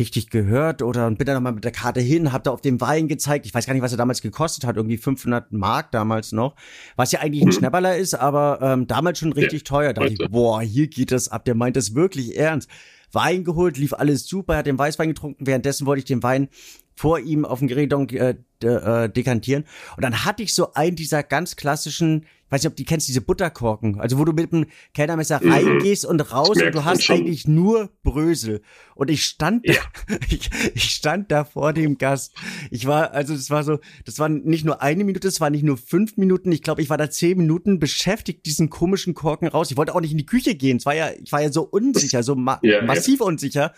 [0.00, 2.80] richtig gehört oder und bin dann nochmal mit der Karte hin, hab da auf dem
[2.80, 3.46] Wein gezeigt.
[3.46, 6.56] Ich weiß gar nicht, was er damals gekostet hat, irgendwie 500 Mark damals noch,
[6.96, 7.52] was ja eigentlich ein mhm.
[7.52, 9.92] Schnapperler ist, aber ähm, damals schon richtig ja, teuer.
[9.92, 11.44] Da dachte ich, boah, hier geht das ab.
[11.44, 12.68] Der meint das wirklich ernst.
[13.12, 15.46] Wein geholt, lief alles super, hat den Weißwein getrunken.
[15.46, 16.48] Währenddessen wollte ich den Wein
[16.96, 19.66] vor ihm auf dem Gerät äh, äh, dekantieren.
[19.96, 23.20] Und dann hatte ich so einen dieser ganz klassischen, weiß nicht, ob du kennst, diese
[23.20, 25.52] Butterkorken, also wo du mit dem Kellnermesser mhm.
[25.52, 27.16] reingehst und raus und du hast schon.
[27.16, 28.62] eigentlich nur Brösel.
[28.94, 29.74] Und ich stand, ja.
[30.08, 32.34] da, ich, ich stand da vor dem Gast.
[32.70, 35.64] Ich war, also das war so, das war nicht nur eine Minute, das war nicht
[35.64, 36.52] nur fünf Minuten.
[36.52, 39.70] Ich glaube, ich war da zehn Minuten beschäftigt, diesen komischen Korken raus.
[39.70, 40.76] Ich wollte auch nicht in die Küche gehen.
[40.76, 43.26] Es war ja, ich war ja so unsicher, so ma ja, massiv ja.
[43.26, 43.74] unsicher.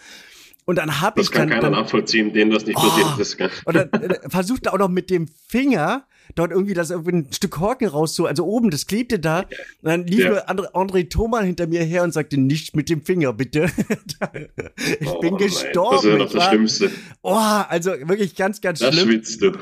[0.67, 3.41] Und dann habe ich kann dann, keiner nachvollziehen, dem das nicht passiert oh, ist.
[3.65, 7.53] Und dann äh, versuchte auch noch mit dem Finger dort irgendwie das irgendwie ein Stück
[7.53, 9.41] Korken rauszu, also oben, das klebte da.
[9.41, 9.49] Und
[9.83, 10.47] dann lief ja.
[10.47, 13.67] André, André Thomas hinter mir her und sagte, nicht mit dem Finger, bitte.
[15.01, 16.09] ich oh, bin gestorben.
[16.09, 16.91] Nein, das ist ja das Schlimmste.
[17.23, 19.09] Oh, also wirklich ganz, ganz das schlimm.
[19.09, 19.53] schwitzt du.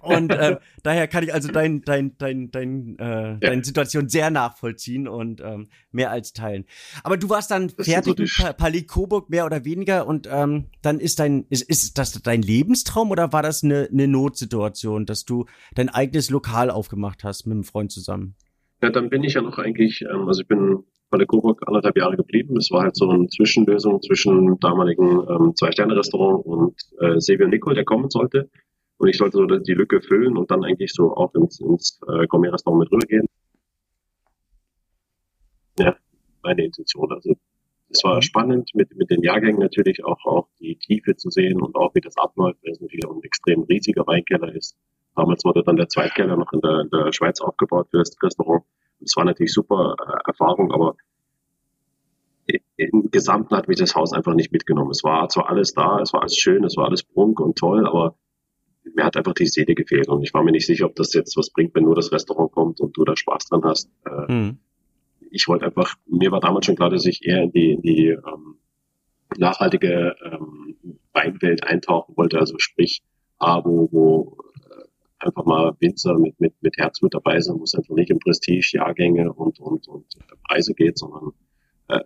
[0.00, 3.34] Und äh, daher kann ich also dein, dein, dein, dein, äh, ja.
[3.34, 6.64] deine Situation sehr nachvollziehen und ähm, mehr als teilen.
[7.02, 10.66] Aber du warst dann das fertig mit pa Palais Coburg mehr oder weniger und ähm,
[10.82, 15.24] dann ist dein, ist, ist das dein Lebenstraum oder war das eine, eine Notsituation, dass
[15.24, 18.34] du dein eigenes Lokal aufgemacht hast mit einem Freund zusammen?
[18.82, 22.16] Ja, dann bin ich ja noch eigentlich, ähm, also ich bin Palais Coburg anderthalb Jahre
[22.16, 22.56] geblieben.
[22.56, 27.74] Es war halt so eine Zwischenlösung zwischen dem damaligen ähm, Zwei-Sterne-Restaurant und äh, Sevio Nicol,
[27.74, 28.50] der kommen sollte.
[29.02, 32.24] Und ich sollte so die Lücke füllen und dann eigentlich so auch ins, ins äh,
[32.28, 33.26] Gourmet-Restaurant mit rübergehen.
[35.76, 35.96] Ja,
[36.44, 37.10] meine Intention.
[37.10, 37.34] Also
[37.88, 38.22] es war mhm.
[38.22, 42.00] spannend, mit, mit den Jahrgängen natürlich auch, auch die Tiefe zu sehen und auch wie
[42.00, 44.76] das abläuft, weil es natürlich ein extrem riesiger Weinkeller ist.
[45.16, 48.62] Damals wurde dann der Zweitkeller noch in der, in der Schweiz aufgebaut für das Restaurant.
[49.00, 50.94] Das war natürlich super äh, Erfahrung, aber
[52.76, 54.92] im Gesamten hat mich das Haus einfach nicht mitgenommen.
[54.92, 57.84] Es war zwar alles da, es war alles schön, es war alles prunk und toll,
[57.84, 58.14] aber
[58.94, 61.36] mir hat einfach die Seele gefehlt und ich war mir nicht sicher, ob das jetzt
[61.36, 63.90] was bringt, wenn nur das Restaurant kommt und du da Spaß dran hast.
[64.28, 64.58] Mhm.
[65.30, 68.08] Ich wollte einfach, mir war damals schon klar, dass ich eher in die, in die
[68.08, 68.56] ähm,
[69.38, 70.76] nachhaltige ähm,
[71.12, 73.02] Weinwelt eintauchen wollte, also sprich,
[73.38, 74.36] A, wo, wo
[74.70, 74.84] äh,
[75.18, 78.18] einfach mal Winzer mit, mit, mit Herz mit dabei sind, wo es einfach nicht um
[78.18, 80.06] Prestige, Jahrgänge und, und, und
[80.48, 81.32] Preise geht, sondern
[81.88, 82.00] äh,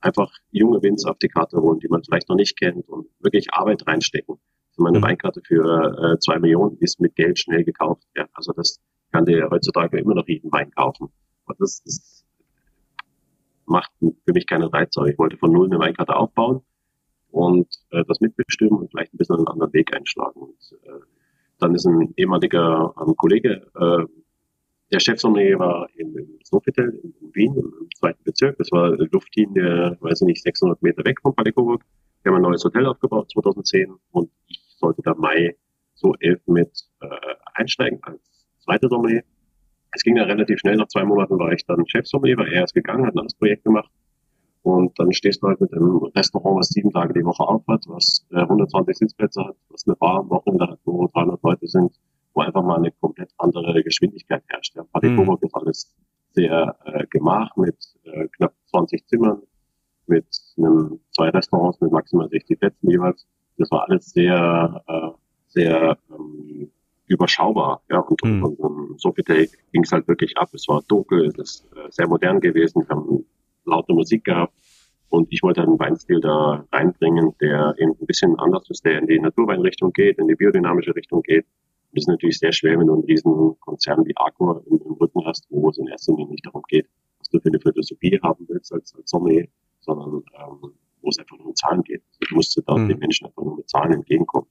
[0.00, 3.52] einfach junge Winzer auf die Karte holen, die man vielleicht noch nicht kennt und wirklich
[3.52, 4.38] Arbeit reinstecken.
[4.76, 5.04] Meine mhm.
[5.04, 8.02] Weinkarte für äh, zwei Millionen ist mit Geld schnell gekauft.
[8.16, 8.80] Ja, also das
[9.12, 11.08] kann dir heutzutage immer noch jeden Wein kaufen.
[11.46, 12.24] Und das, das
[13.66, 14.96] macht für mich keinen Reiz.
[14.96, 16.62] Aber ich wollte von null eine Weinkarte aufbauen
[17.30, 20.40] und äh, das mitbestimmen und vielleicht ein bisschen einen anderen Weg einschlagen.
[20.40, 21.00] Und, äh,
[21.58, 24.04] dann ist ein ehemaliger ähm, Kollege, äh,
[24.92, 28.56] der Chefsommelier war im, im Sofitel in, in, Wien, im zweiten Bezirk.
[28.58, 31.82] Das war Luftlinie, weiß ich nicht, 600 Meter weg von Palais Coburg.
[32.22, 35.56] Wir haben ein neues Hotel aufgebaut 2010 und ich sollte da Mai
[35.94, 36.70] so elf mit
[37.00, 37.08] äh,
[37.54, 38.20] einsteigen als
[38.60, 39.22] zweite Sommelier.
[39.92, 42.74] Es ging dann relativ schnell, nach zwei Monaten war ich dann Chefsommelier, weil er ist
[42.74, 43.90] gegangen, hat ein anderes Projekt gemacht.
[44.62, 48.26] Und dann stehst du halt mit einem Restaurant, was sieben Tage die Woche aufhat, was
[48.30, 51.92] äh, 120 Sitzplätze hat, was eine Bar am Wochenende hat, wo 300 Leute sind,
[52.32, 54.74] wo einfach mal eine komplett andere Geschwindigkeit herrscht.
[54.74, 55.38] Ja, Party mhm.
[55.40, 55.94] ist alles
[56.32, 59.42] sehr äh, gemach mit äh, knapp 20 Zimmern,
[60.06, 63.26] mit einem, zwei Restaurants mit maximal 60 Plätzen jeweils
[63.58, 65.10] das war alles sehr, äh,
[65.48, 66.70] sehr ähm,
[67.06, 67.82] überschaubar.
[67.90, 68.44] Ja, und, mhm.
[68.44, 69.24] und, und so viel
[69.72, 70.50] ging es halt wirklich ab.
[70.52, 73.24] Es war dunkel, es ist äh, sehr modern gewesen, wir haben
[73.64, 74.52] laute Musik gehabt.
[75.08, 79.06] Und ich wollte einen Weinstil da reinbringen, der eben ein bisschen anders ist, der in
[79.06, 81.46] die Naturweinrichtung geht, in die biodynamische Richtung geht.
[81.92, 85.24] Das ist natürlich sehr schwer, wenn du einen riesen Konzern wie Aqua im, im Rücken
[85.24, 86.88] hast, wo es in erster Linie nicht darum geht,
[87.20, 89.46] was du für eine Philosophie haben willst als, als Sommelier,
[89.78, 90.72] sondern ähm,
[91.04, 92.02] wo es einfach nur um Zahlen geht.
[92.20, 92.88] Ich musste da mhm.
[92.88, 94.48] den Menschen einfach nur mit Zahlen entgegenkommen.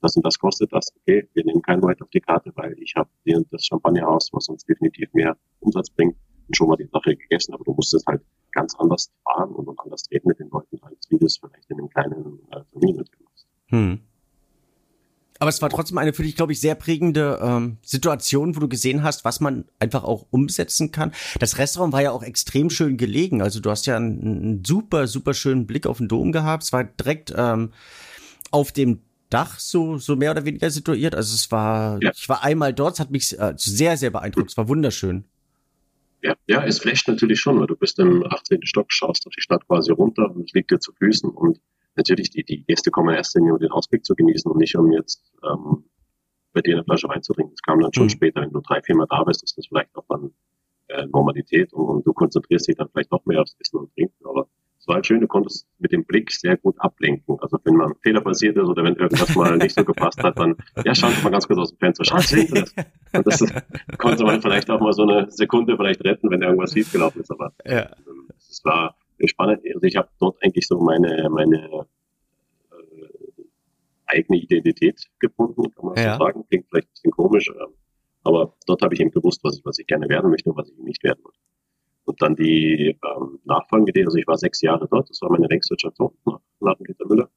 [0.00, 0.92] Das und das kostet das.
[0.96, 3.08] Okay, wir nehmen kein White auf die Karte, weil ich habe
[3.50, 6.16] das Champagnerhaus, was uns definitiv mehr Umsatz bringt,
[6.48, 7.54] und schon mal die Sache gegessen.
[7.54, 11.08] Aber du musst es halt ganz anders fahren und anders reden mit den Leuten, als
[11.08, 13.46] wie du es vielleicht in einem kleinen äh, Familienhotel machst.
[13.68, 14.00] Hm.
[15.42, 18.68] Aber es war trotzdem eine für dich, glaube ich, sehr prägende ähm, Situation, wo du
[18.68, 21.10] gesehen hast, was man einfach auch umsetzen kann.
[21.40, 23.42] Das Restaurant war ja auch extrem schön gelegen.
[23.42, 26.62] Also du hast ja einen, einen super, super schönen Blick auf den Dom gehabt.
[26.62, 27.72] Es war direkt ähm,
[28.52, 29.00] auf dem
[29.30, 31.16] Dach so, so mehr oder weniger situiert.
[31.16, 32.12] Also es war, ja.
[32.14, 34.52] ich war einmal dort, es hat mich äh, sehr, sehr beeindruckt.
[34.52, 35.24] Es war wunderschön.
[36.22, 38.64] Ja, ja, es flasht natürlich schon, weil du bist im 18.
[38.64, 41.58] Stock, schaust auf die Stadt quasi runter und es liegt dir zu Füßen und
[41.96, 44.90] natürlich, die, die Gäste kommen erst in, um den Ausblick zu genießen und nicht um
[44.92, 45.84] jetzt ähm,
[46.52, 47.52] bei dir eine Flasche Wein zu trinken.
[47.52, 48.10] Das kam dann schon mhm.
[48.10, 50.32] später, wenn du drei, vier Mal da bist, ist das vielleicht auch dann
[50.88, 54.26] äh, Normalität und, und, du konzentrierst dich dann vielleicht noch mehr aufs Essen und Trinken.
[54.26, 57.38] Aber es war halt schön, du konntest mit dem Blick sehr gut ablenken.
[57.40, 60.38] Also wenn mal ein Fehler passiert ist oder wenn irgendwas mal nicht so gepasst hat,
[60.38, 62.32] dann ja, schau mal ganz kurz aus dem Fenster, schau das.
[62.32, 63.44] Und das
[63.98, 67.30] konnte man vielleicht auch mal so eine Sekunde vielleicht retten, wenn irgendwas schiefgelaufen ist.
[67.30, 67.82] Aber ja.
[67.82, 68.96] ähm, es war
[69.26, 69.62] spannend.
[69.66, 71.86] Also ich habe dort eigentlich so meine, meine
[72.70, 73.44] äh,
[74.06, 76.14] eigene Identität gefunden, kann man ja.
[76.14, 76.44] so sagen.
[76.48, 77.74] Klingt vielleicht ein bisschen komisch, ähm,
[78.24, 80.68] aber dort habe ich eben gewusst, was ich, was ich gerne werden möchte und was
[80.68, 81.38] ich nicht werden wollte.
[82.04, 85.78] Und dann die ähm, Nachfolgeidee, also ich war sechs Jahre dort, das war meine längste
[85.78, 87.30] Station nach, nach Peter Müller.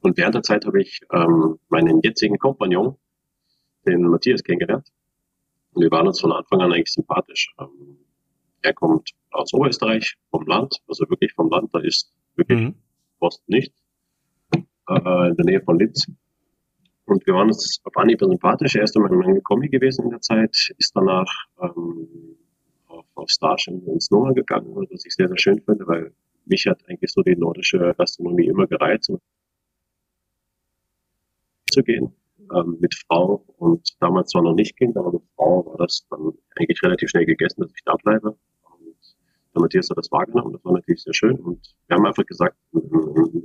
[0.00, 2.96] Und während der Zeit habe ich ähm, meinen jetzigen Kompagnon,
[3.86, 4.92] den Matthias, kennengelernt.
[5.72, 7.54] Und wir waren uns von Anfang an eigentlich sympathisch.
[7.58, 7.98] Ähm,
[8.62, 12.74] er kommt aus Oberösterreich, vom Land, also wirklich vom Land, da ist wirklich mhm.
[13.18, 13.74] fast nichts,
[14.54, 16.06] äh, in der Nähe von Linz.
[17.06, 18.76] Und wir waren uns auf Anhieb sympathisch.
[18.76, 22.08] Er ist dann mein Kommi gewesen in der Zeit, ist danach ähm,
[22.86, 26.12] auf, auf Starship ins Noma gegangen, was ich sehr, sehr schön finde, weil
[26.46, 29.12] mich hat eigentlich so die nordische Gastronomie immer gereizt,
[31.70, 32.14] zu gehen
[32.54, 36.32] ähm, mit Frau und damals zwar noch nicht Kind, aber mit Frau war das dann
[36.56, 38.36] eigentlich relativ schnell gegessen, dass ich da bleibe.
[39.54, 41.36] Der Matthias hat das wahrgenommen, das war natürlich sehr schön.
[41.36, 42.82] Und wir haben einfach gesagt, in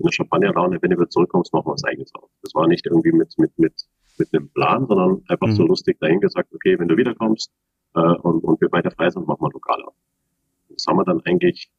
[0.03, 2.29] der Champagnerlaune, wenn du wieder zurückkommst, machen wir was eigenes auf.
[2.41, 3.73] Das war nicht irgendwie mit, mit, mit,
[4.17, 5.55] mit einem Plan, sondern einfach mhm.
[5.55, 7.51] so lustig dahin gesagt, okay, wenn du wiederkommst
[7.95, 9.93] äh, und, und wir beide frei sind, machen wir lokal auf.
[10.69, 11.69] Das haben wir dann eigentlich,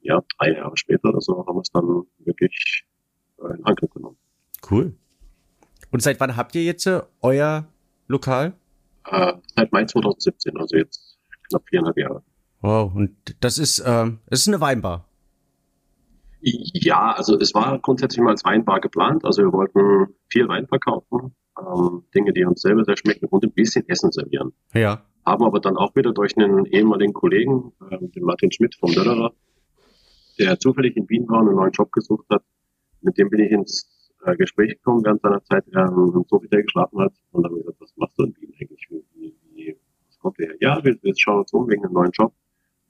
[0.00, 2.84] ja, drei Jahre später oder so, haben wir es dann wirklich
[3.38, 4.16] äh, in Angriff genommen.
[4.68, 4.94] Cool.
[5.92, 7.66] Und seit wann habt ihr jetzt äh, euer
[8.08, 8.54] Lokal?
[9.06, 12.22] Äh, seit Mai 2017, also jetzt knapp viereinhalb Jahre.
[12.60, 15.06] Wow, und das ist, ähm, das ist eine Weinbar.
[16.42, 19.24] Ja, also es war grundsätzlich mal als Weinbar geplant.
[19.24, 23.52] Also wir wollten viel Wein verkaufen, ähm, Dinge, die uns selber sehr schmecken und ein
[23.52, 24.52] bisschen Essen servieren.
[24.72, 25.04] Ja.
[25.26, 29.32] Haben aber dann auch wieder durch einen ehemaligen Kollegen, äh, den Martin Schmidt vom Döllerer,
[30.38, 32.42] der zufällig in Wien war und einen neuen Job gesucht hat,
[33.02, 33.86] mit dem bin ich ins
[34.24, 37.80] äh, Gespräch gekommen während seiner Zeit, er ähm, so viel geschlafen hat und dann gesagt,
[37.80, 38.86] was machst du in Wien eigentlich?
[38.88, 39.76] Wie, wie, wie,
[40.08, 40.54] was kommt her?
[40.60, 42.32] Ja, wir, wir schauen uns um wegen einem neuen Job.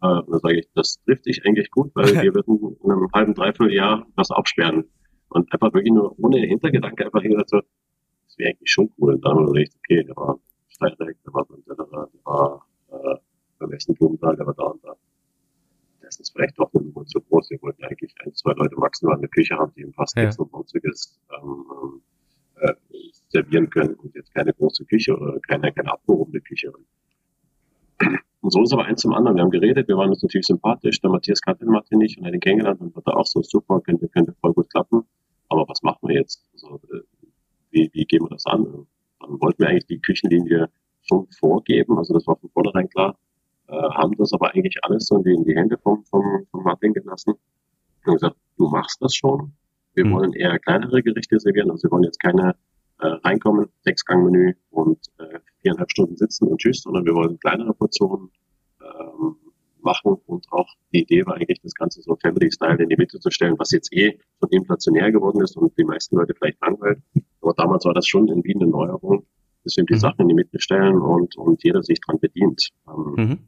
[0.02, 3.08] Äh, und dann sage ich, das trifft dich eigentlich gut, weil wir würden in einem
[3.12, 4.84] halben, dreiviertel Jahr was absperren.
[5.28, 9.14] Und einfach wirklich nur ohne Hintergedanke einfach so, das wäre eigentlich schon cool.
[9.14, 11.78] Und dann wir gedacht, okay, der war Steinreck, der war der
[12.24, 13.16] war äh,
[13.58, 14.96] beim ersten Blumenthal, der war da und da.
[16.00, 17.50] Das ist vielleicht doch eine Nummer zu groß.
[17.50, 20.24] Wir wollten eigentlich ein, zwei Leute maximal in der Küche haben, die im fast ja.
[20.24, 22.02] nichts und sonstiges ähm,
[22.56, 22.74] äh,
[23.28, 26.72] servieren können und jetzt keine große Küche oder keine, keine abgehobene Küche.
[28.42, 29.36] Und so ist aber eins zum anderen.
[29.36, 31.00] Wir haben geredet, wir waren uns natürlich sympathisch.
[31.00, 33.42] Der Matthias kannte den Martin nicht und hat ihn kennengelernt und hat da auch so
[33.42, 35.02] super, könnte, könnte voll gut klappen.
[35.48, 36.46] Aber was machen wir jetzt?
[36.54, 37.00] Also, äh,
[37.70, 38.64] wie, wie gehen wir das an?
[39.20, 40.70] Dann wollten wir eigentlich die Küchenlinie
[41.02, 41.98] schon vorgeben.
[41.98, 43.18] Also das war von vornherein klar.
[43.68, 46.64] Äh, haben das aber eigentlich alles so in die, in die Hände vom, vom, vom
[46.64, 47.34] Martin gelassen.
[48.06, 49.52] Und gesagt, du machst das schon.
[49.94, 50.12] Wir mhm.
[50.14, 51.70] wollen eher kleinere Gerichte servieren.
[51.70, 52.54] Also wir wollen jetzt keine
[53.00, 58.30] äh, reinkommen, Sechs-Gang-Menü und äh, viereinhalb Stunden sitzen und tschüss, sondern wir wollen kleinere Portionen
[58.80, 59.36] ähm,
[59.82, 63.30] machen und auch die Idee war eigentlich, das Ganze so Family-Style in die Mitte zu
[63.30, 67.00] stellen, was jetzt eh schon inflationär geworden ist und die meisten Leute vielleicht langweilt.
[67.40, 69.26] Aber damals war das schon in Wien eine Neuerung,
[69.64, 69.98] dass wir die mhm.
[69.98, 72.70] Sachen in die Mitte stellen und, und jeder sich dran bedient.
[72.88, 73.38] Ähm, mhm.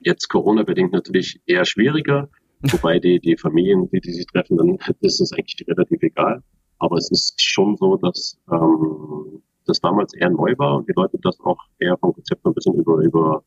[0.00, 2.28] Jetzt Corona-bedingt natürlich eher schwieriger,
[2.60, 6.42] wobei die, die Familien, die, die sich treffen, dann ist es eigentlich relativ egal.
[6.82, 11.16] Aber es ist schon so, dass ähm, das damals eher neu war und die Leute
[11.22, 13.44] das auch eher vom Konzept ein bisschen über, über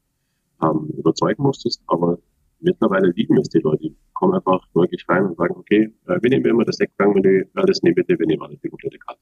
[0.63, 1.81] ähm, überzeugen musstest.
[1.87, 2.17] Aber
[2.61, 3.89] mittlerweile lieben es die Leute.
[3.89, 7.83] Die kommen einfach wirklich rein und sagen, okay, äh, wir nehmen immer das Deckgangmenü, alles
[7.83, 9.19] nee, bitte, wir nehmen alles die komplette Karte.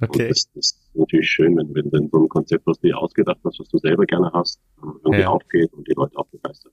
[0.00, 0.22] Okay.
[0.22, 2.98] Und das, das ist natürlich schön, wenn, wenn, wenn so ein Konzept, was du dir
[2.98, 5.30] ausgedacht hast, was du selber gerne hast, irgendwie ja.
[5.30, 6.67] aufgeht und die Leute auch begeistert.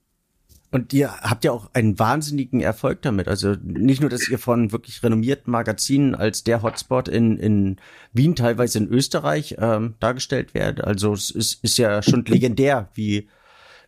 [0.76, 3.28] Und ihr habt ja auch einen wahnsinnigen Erfolg damit.
[3.28, 7.76] Also nicht nur, dass ihr von wirklich renommierten Magazinen als der Hotspot in, in
[8.12, 10.84] Wien, teilweise in Österreich ähm, dargestellt werdet.
[10.84, 13.26] Also es ist, ist ja schon legendär, wie,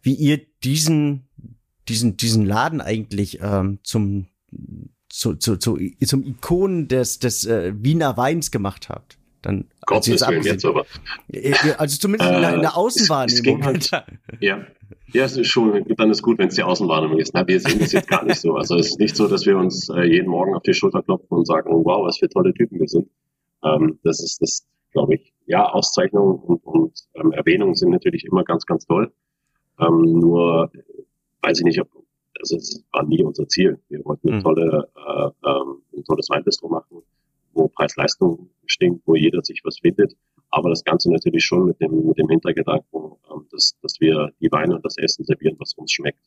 [0.01, 1.29] wie ihr diesen,
[1.90, 4.29] diesen, diesen Laden eigentlich ähm, zum,
[5.11, 9.18] zu, zu, zu, zum Ikon des, des äh, Wiener Weins gemacht habt.
[9.42, 10.87] Dann, Gott jetzt, jetzt aber.
[11.77, 13.62] Also zumindest in, der, in der Außenwahrnehmung.
[13.62, 13.90] Halt,
[14.40, 14.66] ja,
[15.12, 17.35] ja, es ist schon, dann ist gut, wenn es die Außenwahrnehmung ist.
[17.35, 18.55] Na, wir sehen das jetzt gar nicht so.
[18.55, 21.37] Also es ist nicht so, dass wir uns äh, jeden Morgen auf die Schulter klopfen
[21.37, 23.09] und sagen, oh, wow, was für tolle Typen wir sind.
[23.64, 25.33] Ähm, das ist das, glaube ich.
[25.46, 29.12] Ja, Auszeichnungen und, und ähm, Erwähnungen sind natürlich immer ganz, ganz toll.
[29.81, 30.70] Ähm, nur
[31.42, 31.88] weiß ich nicht, ob
[32.40, 33.79] also es war nie unser Ziel.
[33.88, 34.42] Wir wollten eine mhm.
[34.42, 37.03] tolle, äh, ähm, ein tolles Weinbistro machen,
[37.53, 40.14] wo Preis-Leistung stimmt, wo jeder sich was findet.
[40.51, 44.51] Aber das Ganze natürlich schon mit dem, mit dem Hintergedanken, ähm, dass, dass wir die
[44.51, 46.21] Weine und das Essen servieren, was uns schmeckt.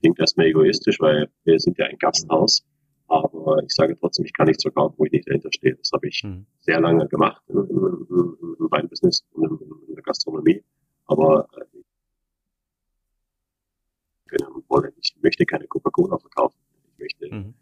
[0.00, 2.64] Klingt erstmal egoistisch, weil wir sind ja ein Gasthaus.
[3.08, 5.76] Aber ich sage trotzdem, ich kann nicht so kaufen, wo ich nicht dahinter stehe.
[5.76, 6.46] Das habe ich mhm.
[6.58, 10.62] sehr lange gemacht im, im, im, im Weinbusiness und in, in, der Gastronomie.
[11.06, 11.64] Aber äh,
[15.00, 16.58] ich möchte keine Coca-Cola verkaufen.
[16.94, 17.54] Ich möchte, mhm.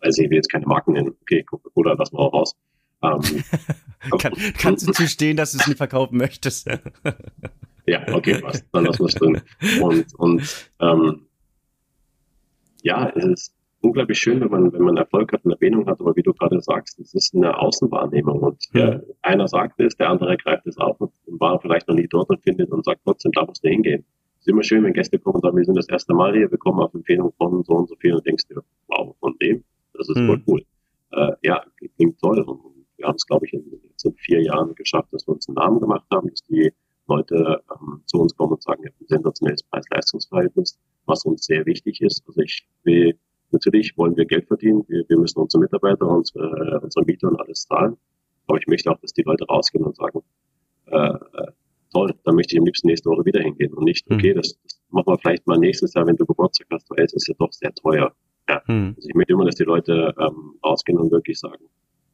[0.00, 1.16] also ich will jetzt keine Marken nennen.
[1.20, 2.56] Okay, Coca-Cola lassen wir auch raus.
[3.04, 3.44] Ähm,
[4.18, 6.68] Kann, kannst du zustehen, dass du es nicht verkaufen möchtest?
[7.86, 8.66] ja, okay, passt.
[8.72, 9.40] Dann lassen wir es drin.
[9.80, 11.26] Und, und ähm,
[12.82, 16.16] ja, es ist unglaublich schön, wenn man, wenn man Erfolg hat und Erwähnung hat, aber
[16.16, 19.00] wie du gerade sagst, es ist eine Außenwahrnehmung und ja.
[19.22, 22.42] einer sagt es, der andere greift es auf und war vielleicht noch nie dort und
[22.42, 24.04] findet und sagt trotzdem, da musst du hingehen.
[24.40, 26.50] Es ist immer schön, wenn Gäste kommen und sagen, wir sind das erste Mal hier,
[26.50, 29.64] wir kommen auf Empfehlung von so und so viel und denkst dir, wow, von dem,
[29.92, 30.26] das ist mhm.
[30.26, 30.62] voll cool.
[31.12, 31.62] Äh, ja,
[31.96, 32.73] klingt toll und
[33.04, 33.64] wir haben es, glaube ich, in,
[34.02, 36.72] in vier Jahren geschafft, dass wir uns einen Namen gemacht haben, dass die
[37.06, 41.66] Leute ähm, zu uns kommen und sagen, ihr habt ein sensationelles Preis-Leistungsverhältnis, was uns sehr
[41.66, 42.22] wichtig ist.
[42.26, 43.18] Also ich will
[43.54, 44.84] Natürlich wollen wir Geld verdienen.
[44.88, 47.96] Wir, wir müssen unsere Mitarbeiter, unsere, unsere Mieter und alles zahlen.
[48.48, 50.22] Aber ich möchte auch, dass die Leute rausgehen und sagen,
[50.86, 51.52] äh, äh,
[51.92, 54.38] toll, da möchte ich am liebsten nächste Woche wieder hingehen und nicht, okay, mhm.
[54.38, 57.28] das, das machen wir vielleicht mal nächstes Jahr, wenn du Geburtstag hast, weil es ist
[57.28, 58.12] ja doch sehr teuer.
[58.48, 58.60] Ja.
[58.66, 58.94] Mhm.
[58.96, 61.64] Also ich möchte immer, dass die Leute ähm, rausgehen und wirklich sagen,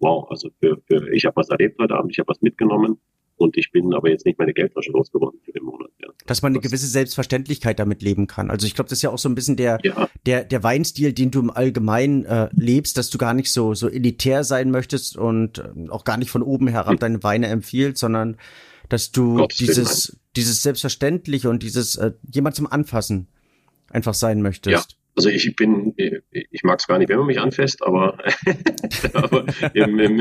[0.00, 2.98] wow, also für, für ich habe was erlebt heute Abend, ich habe was mitgenommen
[3.36, 5.90] und ich bin aber jetzt nicht meine Geldtasche losgeworden für den Monat.
[6.00, 6.08] Ja.
[6.26, 8.50] Dass man eine gewisse Selbstverständlichkeit damit leben kann.
[8.50, 10.08] Also ich glaube, das ist ja auch so ein bisschen der, ja.
[10.26, 13.88] der, der Weinstil, den du im Allgemeinen äh, lebst, dass du gar nicht so, so
[13.88, 16.98] elitär sein möchtest und äh, auch gar nicht von oben herab hm.
[16.98, 18.36] deine Weine empfiehlst, sondern
[18.90, 23.28] dass du Gott, dieses, dieses Selbstverständliche und dieses äh, jemand zum Anfassen
[23.88, 24.92] einfach sein möchtest.
[24.92, 24.96] Ja.
[25.16, 28.18] Also ich bin, ich mag es gar nicht, wenn man mich anfasst, aber,
[29.12, 29.44] aber
[29.74, 30.20] im, im,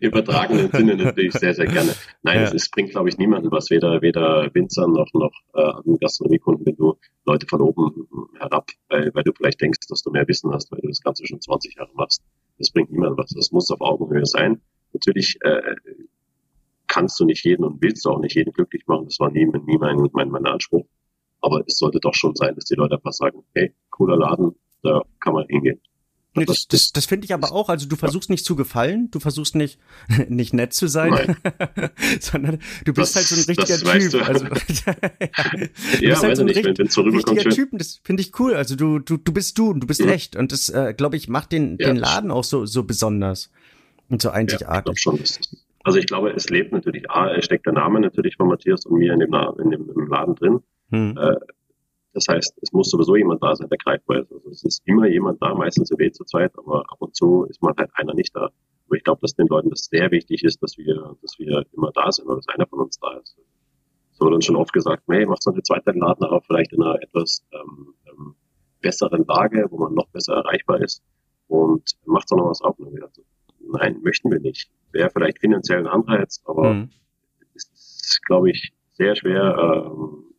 [0.00, 1.94] übertragenen Sinne natürlich sehr, sehr gerne.
[2.22, 2.52] Nein, ja.
[2.52, 6.96] es, bringt, glaube ich, niemanden was, weder, weder Winzer noch, noch äh, Gastronomiekunden, wenn du
[7.26, 10.80] Leute von oben herab, weil, weil du vielleicht denkst, dass du mehr Wissen hast, weil
[10.80, 12.22] du das Ganze schon 20 Jahre machst.
[12.58, 13.30] Das bringt niemanden was.
[13.30, 14.60] Das muss auf Augenhöhe sein.
[14.92, 15.74] Natürlich äh,
[16.86, 19.04] kannst du nicht jeden und willst du auch nicht jeden glücklich machen.
[19.06, 20.86] Das war nie, nie mein, mein, mein Anspruch.
[21.40, 23.72] Aber es sollte doch schon sein, dass die Leute einfach sagen, hey,
[24.06, 25.80] Laden, da kann man hingehen.
[26.34, 27.68] Nee, das, das, das finde ich aber auch.
[27.68, 28.34] Also du versuchst ja.
[28.34, 29.80] nicht zu gefallen, du versuchst nicht
[30.28, 31.36] nicht nett zu sein,
[32.20, 34.10] sondern du bist das, halt so ein richtiger Typ.
[34.12, 34.24] Du.
[34.24, 34.44] Also,
[35.98, 37.70] du ja, bist halt so ein nicht, richt, richtiger Typ.
[37.72, 38.54] Das finde ich cool.
[38.54, 40.10] Also du du du bist du und du bist mhm.
[40.10, 43.50] echt und das äh, glaube ich macht den ja, den Laden auch so so besonders
[44.08, 44.86] und so einzigartig.
[44.86, 45.18] Ja, ich schon,
[45.82, 47.10] also ich glaube, es lebt natürlich.
[47.10, 50.60] A, steckt der Name natürlich von Matthias und mir in dem, in dem, Laden drin.
[50.90, 51.16] Hm.
[51.16, 51.36] Äh,
[52.12, 54.32] das heißt, es muss sowieso jemand da sein, der greifbar ist.
[54.32, 57.44] Also es ist immer jemand da, meistens sind wir zu zweit, aber ab und zu
[57.44, 58.50] ist man halt einer nicht da.
[58.86, 61.92] Aber ich glaube, dass den Leuten das sehr wichtig ist, dass wir, dass wir immer
[61.92, 63.36] da sind oder dass einer von uns da ist.
[64.12, 67.00] So dann schon oft gesagt, hey, macht so eine zweite Laden auf, vielleicht in einer
[67.00, 68.34] etwas ähm, ähm,
[68.80, 71.02] besseren Lage, wo man noch besser erreichbar ist
[71.46, 72.78] und macht so noch was auf.
[72.78, 73.20] Und gesagt,
[73.60, 74.68] nein, möchten wir nicht.
[74.90, 76.90] Wäre vielleicht finanziell ein Anreiz, aber mhm.
[77.54, 80.29] es ist, glaube ich, sehr schwer, ähm,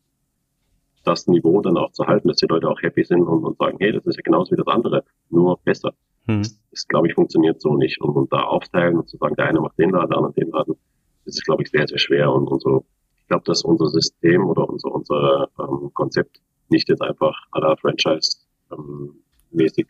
[1.03, 3.77] das Niveau dann auch zu halten, dass die Leute auch happy sind und, und sagen,
[3.79, 5.93] hey, das ist ja genauso wie das andere, nur besser.
[6.25, 6.39] Hm.
[6.43, 7.99] Das, das glaube ich, funktioniert so nicht.
[8.01, 10.51] Und, und da aufteilen und zu sagen, der eine macht den Laden, der andere den
[10.51, 10.75] Laden,
[11.25, 12.31] das ist, glaube ich, sehr, sehr schwer.
[12.31, 12.85] Und, und so,
[13.21, 17.75] ich glaube, dass unser System oder unser, unser ähm, Konzept nicht jetzt einfach à la
[17.75, 18.37] Franchise
[18.71, 19.15] ähm,
[19.51, 19.87] mäßig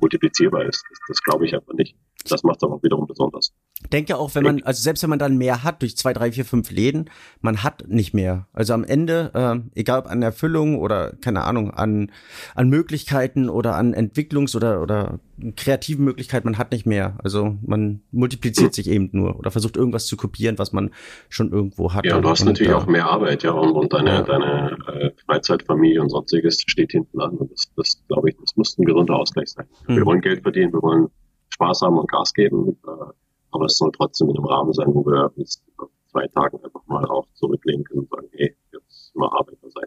[0.00, 0.84] multiplizierbar ist.
[0.88, 1.96] Das, das glaube ich einfach nicht.
[2.28, 3.52] Das macht es aber wiederum besonders.
[3.92, 6.44] Denke auch, wenn man, also selbst wenn man dann mehr hat durch zwei, drei, vier,
[6.44, 8.46] fünf Läden, man hat nicht mehr.
[8.52, 12.12] Also am Ende, äh, egal ob an Erfüllung oder keine Ahnung, an,
[12.54, 15.18] an Möglichkeiten oder an Entwicklungs- oder, oder
[15.56, 17.16] kreativen Möglichkeiten, man hat nicht mehr.
[17.24, 20.90] Also man multipliziert sich eben nur oder versucht irgendwas zu kopieren, was man
[21.28, 22.04] schon irgendwo hat.
[22.04, 24.22] Ja, und du hast natürlich äh, auch mehr Arbeit, ja, und, und deine, ja.
[24.22, 27.30] deine äh, Freizeitfamilie und sonstiges steht hinten an.
[27.32, 29.66] Und das, das glaube ich, das muss ein gesunder Ausgleich sein.
[29.88, 29.96] Mhm.
[29.96, 31.08] Wir wollen Geld verdienen, wir wollen
[31.48, 32.76] Spaß haben und Gas geben.
[32.86, 33.12] Äh,
[33.52, 35.62] aber es soll trotzdem in einem Rahmen sein, wo wir bis
[36.10, 39.86] zwei Tagen einfach mal auch zurücklehnen können und sagen, hey, jetzt mal Arbeiter sein.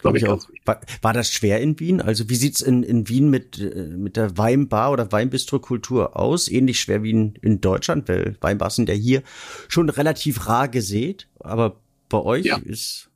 [0.00, 0.40] Glaube ich, auch.
[0.64, 2.00] War, war, das schwer in Wien?
[2.00, 6.48] Also wie sieht's in, in Wien mit, äh, mit der Weinbar oder Weinbistro-Kultur aus?
[6.48, 9.22] Ähnlich schwer wie in, in Deutschland, weil Weinbars sind ja hier
[9.68, 11.76] schon relativ rar gesät, aber
[12.08, 12.56] bei euch ja.
[12.64, 13.10] ist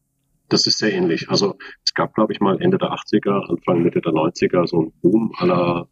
[0.48, 1.30] das ist sehr ähnlich.
[1.30, 4.92] Also es gab, glaube ich, mal Ende der 80er, Anfang Mitte der 90er so ein
[5.00, 5.88] Boom aller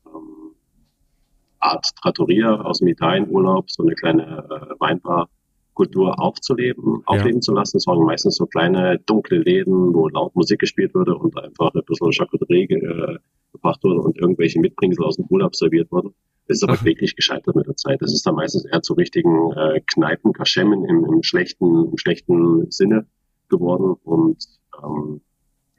[1.62, 7.40] Art Trattoria aus dem Italienurlaub, so eine kleine äh, Weinbar-Kultur aufzuleben, aufleben ja.
[7.40, 7.76] zu lassen.
[7.76, 11.82] Es waren meistens so kleine, dunkle Läden, wo laut Musik gespielt wurde und einfach ein
[11.86, 13.18] bisschen Charcuterie äh,
[13.52, 16.14] gebracht wurde und irgendwelche Mitbringsel aus dem Urlaub serviert wurden.
[16.48, 16.84] Das ist aber Ach.
[16.84, 18.02] wirklich gescheitert mit der Zeit.
[18.02, 22.70] Das ist dann meistens eher zu richtigen äh, Kneipen, Kaschemmen im, im, schlechten, im schlechten
[22.70, 23.06] Sinne
[23.48, 24.44] geworden und
[24.82, 25.20] ähm,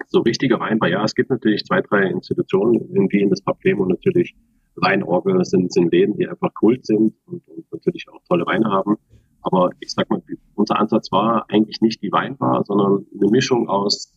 [0.08, 4.36] so richtiger Weinbar, ja, es gibt natürlich zwei, drei Institutionen in Wien, das Pablemo natürlich
[4.76, 8.98] Weinorgel sind, sind Läden, die einfach Kult sind und, und natürlich auch tolle Weine haben.
[9.42, 10.22] Aber ich sag mal,
[10.56, 14.14] unser Ansatz war eigentlich nicht die Weinbar, sondern eine Mischung aus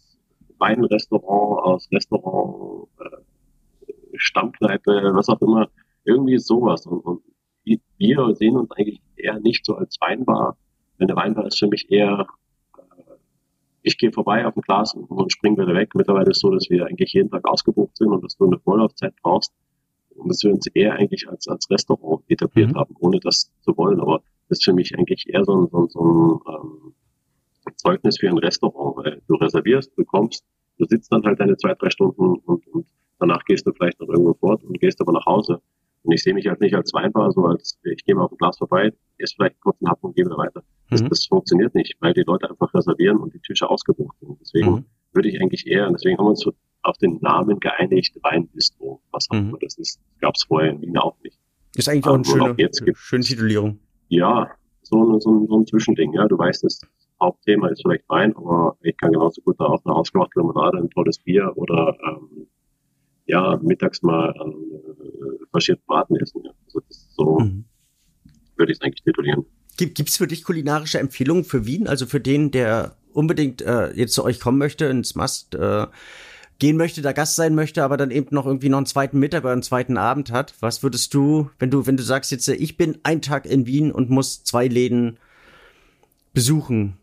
[0.59, 3.17] Weinrestaurant, aus Restaurant, äh,
[4.15, 5.69] Stammkneipe, was auch immer.
[6.05, 6.87] Irgendwie sowas.
[6.87, 7.23] Und, und
[7.99, 10.57] wir sehen uns eigentlich eher nicht so als Weinbar.
[10.99, 12.27] Eine Weinbar ist für mich eher,
[12.79, 13.03] äh,
[13.83, 15.91] ich gehe vorbei auf ein Glas und, springe wieder weg.
[15.95, 18.59] Mittlerweile ist es so, dass wir eigentlich jeden Tag ausgebucht sind und dass du eine
[18.61, 19.53] Vorlaufzeit brauchst
[20.25, 22.77] dass wir uns eher eigentlich als, als Restaurant etabliert mhm.
[22.77, 24.01] haben, ohne das zu wollen.
[24.01, 26.95] Aber das ist für mich eigentlich eher so ein, so, so ein ähm,
[27.77, 30.45] Zeugnis für ein Restaurant, weil du reservierst, du kommst,
[30.79, 32.87] du sitzt dann halt deine zwei, drei Stunden und, und
[33.19, 35.61] danach gehst du vielleicht noch irgendwo fort und gehst aber nach Hause.
[36.03, 38.39] Und ich sehe mich halt nicht als Weinbar, so als ich gehe mal auf ein
[38.39, 40.62] Glas vorbei, esse vielleicht kurz einen Happen und gehe wieder weiter.
[40.89, 41.09] Das, mhm.
[41.09, 44.39] das funktioniert nicht, weil die Leute einfach reservieren und die Tische ausgebucht sind.
[44.41, 44.85] Deswegen mhm.
[45.12, 46.49] würde ich eigentlich eher, deswegen haben wir uns
[46.87, 49.01] auf den Namen geeinigt, Weinbistro.
[49.11, 49.49] Was auch mhm.
[49.51, 50.01] immer das ist.
[50.20, 51.39] Gab es vorher in Wien auch nicht.
[51.74, 53.78] Ist eigentlich auch eine schöne, jetzt schöne Titulierung.
[54.09, 54.51] Ja,
[54.82, 56.14] so, so, so ein Zwischending.
[56.14, 56.80] Ja, du weißt, das
[57.20, 60.91] Hauptthema ist vielleicht Wein, aber ich kann genauso gut da auf eine ausgemachte Limonade, ein
[60.91, 62.47] tolles Bier oder ähm,
[63.26, 66.43] ja, mittags mal an äh, verschiedenen Braten essen.
[66.45, 66.51] Ja.
[66.66, 67.64] Also das ist so mhm.
[68.57, 69.45] würde ich es eigentlich titulieren.
[69.76, 71.87] Gibt es für dich kulinarische Empfehlungen für Wien?
[71.87, 75.87] Also für den, der unbedingt äh, jetzt zu euch kommen möchte, ins Mast äh,
[76.59, 79.45] gehen möchte, da Gast sein möchte, aber dann eben noch irgendwie noch einen zweiten Mittag
[79.45, 80.55] oder einen zweiten Abend hat.
[80.61, 83.93] Was würdest du, wenn du, wenn du sagst jetzt, ich bin einen Tag in Wien
[83.93, 85.19] und muss zwei Läden
[86.33, 86.97] besuchen?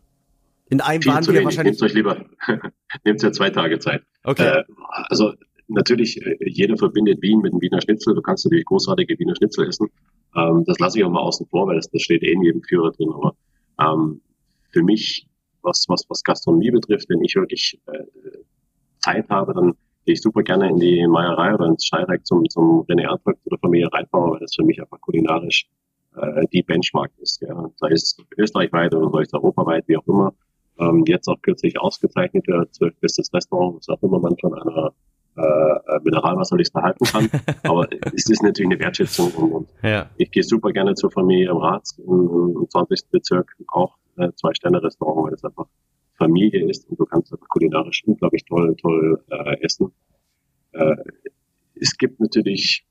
[0.70, 1.80] In einem Viel waren wir wahrscheinlich.
[1.80, 2.24] Nehmt euch lieber,
[3.04, 4.02] nehmt ja zwei Tage Zeit.
[4.24, 4.60] Okay.
[4.60, 4.64] Äh,
[5.08, 5.34] also
[5.68, 8.14] natürlich, äh, jeder verbindet Wien mit dem Wiener Schnitzel.
[8.14, 9.88] Du kannst natürlich großartige Wiener Schnitzel essen.
[10.34, 12.62] Ähm, das lasse ich auch mal außen vor, weil das, das steht eh in jedem
[12.62, 13.10] Führer drin.
[13.12, 13.36] Aber
[13.80, 14.20] ähm,
[14.72, 15.28] für mich,
[15.62, 17.98] was, was, was Gastronomie betrifft, wenn ich wirklich äh,
[19.04, 19.74] Zeit habe, dann
[20.04, 23.58] gehe ich super gerne in die Meierei oder ins Steireck zum, zum René Antrag oder
[23.58, 25.66] Familie Reitbauer, weil das für mich einfach kulinarisch
[26.16, 27.40] äh, die Benchmark ist.
[27.42, 27.70] Ja.
[27.76, 30.34] Sei es österreichweit oder sei es europaweit, wie auch immer.
[30.78, 34.92] Ähm, jetzt auch kürzlich ausgezeichnet, der zwölf bestes Restaurant, was auch immer man von einer
[35.36, 37.30] äh, Mineralwasserliste halten kann.
[37.62, 40.10] Aber es ist natürlich eine Wertschätzung und, und ja.
[40.16, 43.10] ich gehe super gerne zur Familie im Rats im, im 20.
[43.10, 45.66] Bezirk, auch äh, zwei Sterne Restaurant, weil es einfach
[46.24, 49.92] Familie ist und du kannst einfach kulinarisch unglaublich toll, toll äh, essen.
[50.72, 50.96] Äh,
[51.74, 52.86] es gibt natürlich,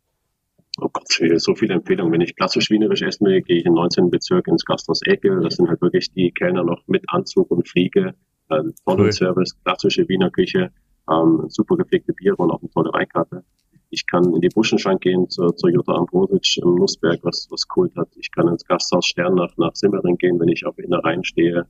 [0.80, 1.08] oh Gott,
[1.38, 2.14] so viele Empfehlungen.
[2.14, 4.10] Wenn ich klassisch wienerisch essen will, gehe ich im 19.
[4.10, 5.42] Bezirk ins Gasthaus Eckel.
[5.42, 8.14] Das sind halt wirklich die Kellner noch mit Anzug und Fliege,
[8.50, 9.12] äh, tollen cool.
[9.12, 10.72] Service, klassische Wiener Küche,
[11.10, 13.44] ähm, super gepflegte Biere und auch eine tolle Weinkarte.
[13.90, 17.96] Ich kann in die Buschenschank gehen zur, zur Jutta Ambrosic im Nussberg, was, was Kult
[17.96, 18.10] hat.
[18.16, 21.68] Ich kann ins Gasthaus Stern nach, nach Simmering gehen, wenn ich auf Innereien stehe.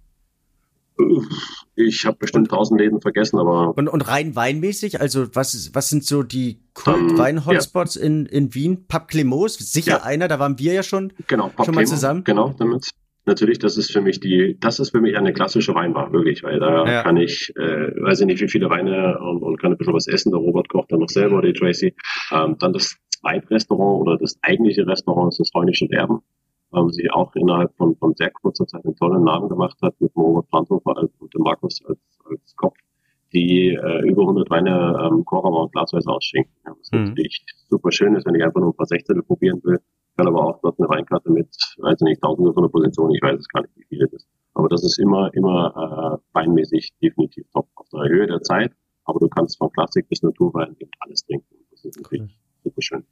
[1.75, 3.75] Ich habe bestimmt tausend Läden vergessen, aber.
[3.77, 8.01] Und, und rein weinmäßig, also was, was sind so die Kult-Wein-Hotspots ja.
[8.01, 8.85] in, in Wien?
[8.87, 10.03] Pub Clemos, sicher ja.
[10.03, 12.23] einer, da waren wir ja schon, genau, Pub schon mal zusammen.
[12.23, 12.89] Genau, damit.
[13.25, 16.59] Natürlich, das ist für mich die, das ist für mich eine klassische Weinbar, wirklich, weil
[16.59, 17.03] da ja.
[17.03, 20.07] kann ich, äh, weiß ich nicht, wie viele Weine und, und kann ein bisschen was
[20.07, 20.31] essen.
[20.31, 21.95] Der Robert kocht dann noch selber, die Tracy.
[22.31, 26.19] Ähm, dann das Zweitrestaurant oder das eigentliche Restaurant ist das Heunische Werben
[26.73, 30.15] ähm, sie auch innerhalb von, von sehr kurzer Zeit einen tollen Namen gemacht hat mit
[30.15, 31.99] Moritz Brandhofer und dem Markus als,
[32.29, 32.77] als Kopf,
[33.33, 36.51] die äh, über 100 Weine ähm, Korama und Glasweise ausschenken.
[36.65, 37.05] Ja, was mhm.
[37.05, 39.79] natürlich super schön ist, wenn ich einfach nur ein paar Sechzehntel probieren will.
[40.15, 41.47] Kann aber auch dort eine Weinkarte mit,
[41.77, 44.21] weiß ich nicht, tausende von der Position, ich weiß es gar nicht, wie viele das
[44.21, 44.29] ist.
[44.53, 48.71] Aber das ist immer, immer äh, weinmäßig definitiv top auf der Höhe der Zeit.
[49.05, 51.55] Aber du kannst von Klassik bis Naturwein eben alles trinken.
[51.71, 52.63] Das ist natürlich cool.
[52.63, 53.03] super schön.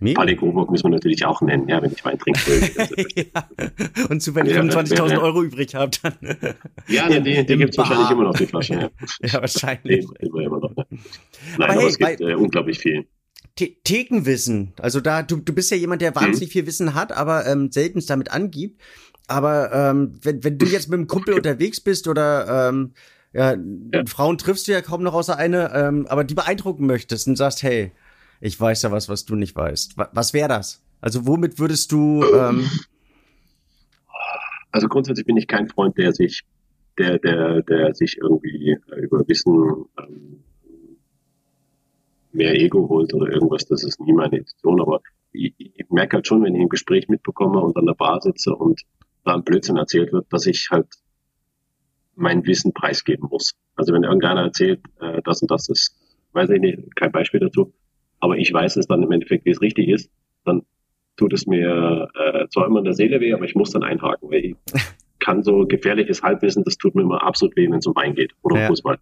[0.00, 0.20] Mega.
[0.20, 3.26] Palle Coburg müssen wir natürlich auch nennen, ja, wenn ich Wein trinken will.
[3.34, 4.06] ja.
[4.10, 5.20] Und zufällig ja, 25.000 ja.
[5.20, 6.14] Euro übrig habt, dann.
[6.88, 8.74] Ja, den, den, den gibt wahrscheinlich immer noch, die Flasche.
[8.74, 8.90] Ja,
[9.22, 10.06] ja wahrscheinlich.
[10.20, 10.74] Den, den immer noch.
[10.76, 10.86] Nein,
[11.58, 13.06] aber, hey, aber es gibt äh, unglaublich viel.
[13.56, 14.72] Thekenwissen.
[14.80, 16.52] Also da, du, du bist ja jemand, der wahnsinnig hm.
[16.52, 18.80] viel Wissen hat, aber ähm, selten damit angibt.
[19.28, 22.94] Aber ähm, wenn, wenn du jetzt mit einem Kumpel unterwegs bist oder ähm,
[23.32, 23.54] ja,
[23.92, 24.06] ja.
[24.06, 27.62] Frauen triffst du ja kaum noch außer eine, ähm, aber die beeindrucken möchtest und sagst,
[27.62, 27.92] hey,
[28.44, 29.96] ich weiß ja was, was du nicht weißt.
[29.96, 30.82] Was wäre das?
[31.00, 32.22] Also womit würdest du?
[32.24, 32.68] Ähm
[34.70, 36.42] also grundsätzlich bin ich kein Freund, der sich,
[36.98, 40.44] der, der, der sich irgendwie äh, über Wissen ähm,
[42.32, 43.64] mehr Ego holt oder irgendwas.
[43.64, 44.78] Das ist nie meine Intention.
[44.78, 45.00] Aber
[45.32, 48.54] ich, ich merke halt schon, wenn ich ein Gespräch mitbekomme und an der Bar sitze
[48.54, 48.82] und
[49.24, 50.88] da ein Blödsinn erzählt wird, dass ich halt
[52.14, 53.54] mein Wissen preisgeben muss.
[53.74, 55.96] Also wenn irgendeiner erzählt, äh, das und das ist,
[56.32, 57.72] weiß ich nicht, kein Beispiel dazu,
[58.24, 60.10] aber ich weiß es dann im Endeffekt, wie es richtig ist,
[60.46, 60.62] dann
[61.16, 64.30] tut es mir äh, zwar immer in der Seele weh, aber ich muss dann einhaken,
[64.30, 64.56] weil ich
[65.20, 68.32] kann so gefährliches Halbwissen, das tut mir immer absolut weh, wenn es um Wein geht
[68.42, 68.66] oder ja.
[68.66, 68.94] Fußball.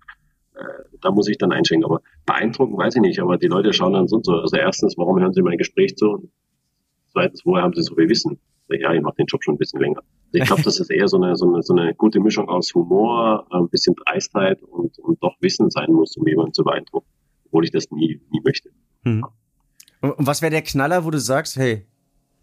[0.57, 0.65] Äh,
[1.01, 1.85] da muss ich dann einschenken.
[1.85, 4.33] Aber beeindrucken weiß ich nicht, aber die Leute schauen dann so und so.
[4.33, 6.29] Also erstens, warum hören sie mein Gespräch zu?
[7.13, 8.41] Zweitens, woher haben sie so viel Wissen?
[8.71, 10.01] Ja, ich mache den Job schon ein bisschen länger.
[10.01, 12.75] Also ich glaube, das ist eher so eine, so, eine, so eine gute Mischung aus
[12.75, 17.07] Humor, ein bisschen Dreistheit und, und doch Wissen sein muss, um jemanden zu beeindrucken,
[17.47, 18.71] obwohl ich das nie, nie möchte.
[19.05, 19.25] Mhm.
[20.01, 21.87] Und was wäre der Knaller, wo du sagst, hey,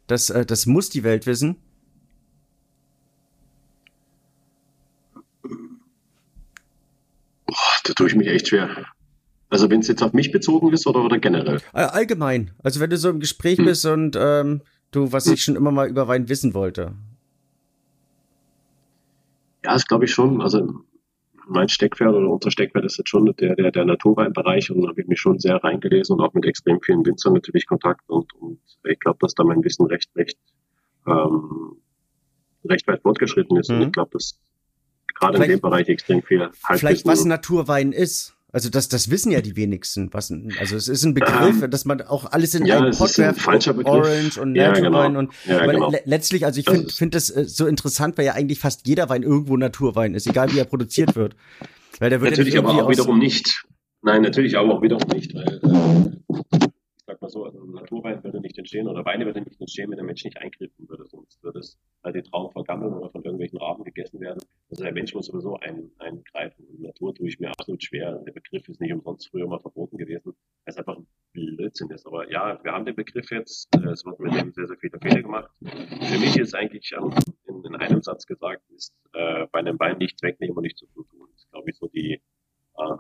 [0.07, 1.57] Das, äh, das muss die Welt wissen?
[7.45, 8.87] Boah, da tue ich mich echt schwer.
[9.51, 11.61] Also wenn es jetzt auf mich bezogen ist oder, oder generell?
[11.73, 12.51] Allgemein.
[12.63, 13.65] Also wenn du so im Gespräch hm.
[13.65, 15.33] bist und ähm, du, was hm.
[15.33, 16.95] ich schon immer mal über Wein wissen wollte.
[19.63, 20.41] Ja, das glaube ich schon.
[20.41, 20.83] Also
[21.49, 25.01] mein Steckpferd oder unser Steckpferd ist jetzt schon der, der, der Naturweinbereich und da habe
[25.01, 28.59] ich mich schon sehr reingelesen und auch mit extrem vielen Winzern natürlich Kontakt und, und
[28.87, 30.37] ich glaube, dass da mein Wissen recht, recht,
[31.07, 31.77] ähm,
[32.65, 33.77] recht weit fortgeschritten ist mhm.
[33.77, 34.39] und ich glaube, dass
[35.15, 38.35] gerade in dem Bereich extrem viel Halbwissen Vielleicht was Naturwein ist.
[38.51, 40.11] Also das, das wissen ja die wenigsten.
[40.11, 43.17] Was, also es ist ein Begriff, ähm, dass man auch alles in ja, einen Pot
[43.17, 45.19] werft, Orange und Natural ja, genau.
[45.19, 45.91] und ja, genau.
[45.91, 49.09] le letztlich, also ich finde finde das äh, so interessant, weil ja eigentlich fast jeder
[49.09, 51.35] Wein irgendwo Naturwein ist, egal wie er produziert wird.
[51.99, 53.65] Weil der wird natürlich aber auch wiederum nicht.
[54.01, 56.68] Nein, natürlich aber auch wiederum nicht, weil äh,
[57.19, 60.05] sag mal so, also Naturwein würde nicht entstehen oder Weine würde nicht entstehen, wenn der
[60.05, 61.05] Mensch nicht eingriffen würde.
[61.07, 64.39] Sonst würde es halt die Trauben vergammeln oder von irgendwelchen Raben gegessen werden.
[64.69, 66.65] Also der Mensch muss sowieso ein, eingreifen.
[66.69, 68.19] In Natur tue ich mir absolut schwer.
[68.25, 70.33] Der Begriff ist nicht umsonst früher mal verboten gewesen, weil
[70.65, 72.05] es einfach ein Blödsinn ist.
[72.05, 73.67] Aber ja, wir haben den Begriff jetzt.
[73.75, 75.51] Äh, es wird mit dem sehr, sehr viele Fehler gemacht.
[75.61, 76.91] Für mich ist eigentlich
[77.47, 80.85] in, in, einem Satz gesagt, ist äh, bei einem Wein nichts wegnehmen und nichts zu
[80.87, 81.05] tun.
[81.31, 82.21] Das ist, glaube ich, so die
[82.77, 82.95] äh,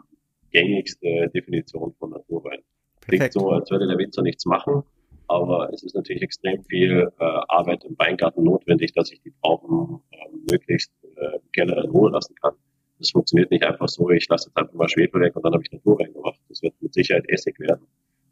[0.51, 2.63] gängigste Definition von Naturwein.
[3.09, 4.83] Klingt so, als würde der Winzer nichts machen,
[5.27, 10.01] aber es ist natürlich extrem viel äh, Arbeit im Weingarten notwendig, dass ich die Trauben
[10.11, 10.17] äh,
[10.51, 12.53] möglichst äh, Keller in Ruhe lassen kann.
[12.97, 15.63] Das funktioniert nicht einfach so, ich lasse jetzt einfach mal Schwefel weg und dann habe
[15.63, 16.39] ich Natur reingemacht.
[16.49, 17.87] Das wird mit Sicherheit Essig werden.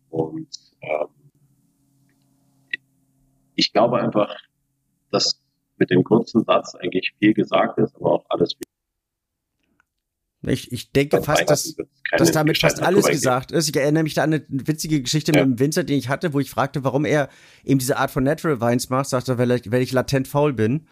[0.09, 0.49] Und
[0.81, 1.07] ähm,
[3.55, 4.35] ich glaube einfach,
[5.11, 5.41] dass
[5.77, 8.66] mit dem kurzen Satz eigentlich viel gesagt ist, aber auch alles viel
[10.47, 11.75] ich, ich denke fast, dass,
[12.17, 13.69] dass damit fast alles gesagt ist.
[13.69, 15.39] Ich erinnere mich da an eine witzige Geschichte ja.
[15.39, 17.29] mit einem Winzer, den ich hatte, wo ich fragte, warum er
[17.63, 19.09] eben diese Art von Natural Wines macht.
[19.09, 20.87] Sagte er, weil ich, weil ich latent faul bin.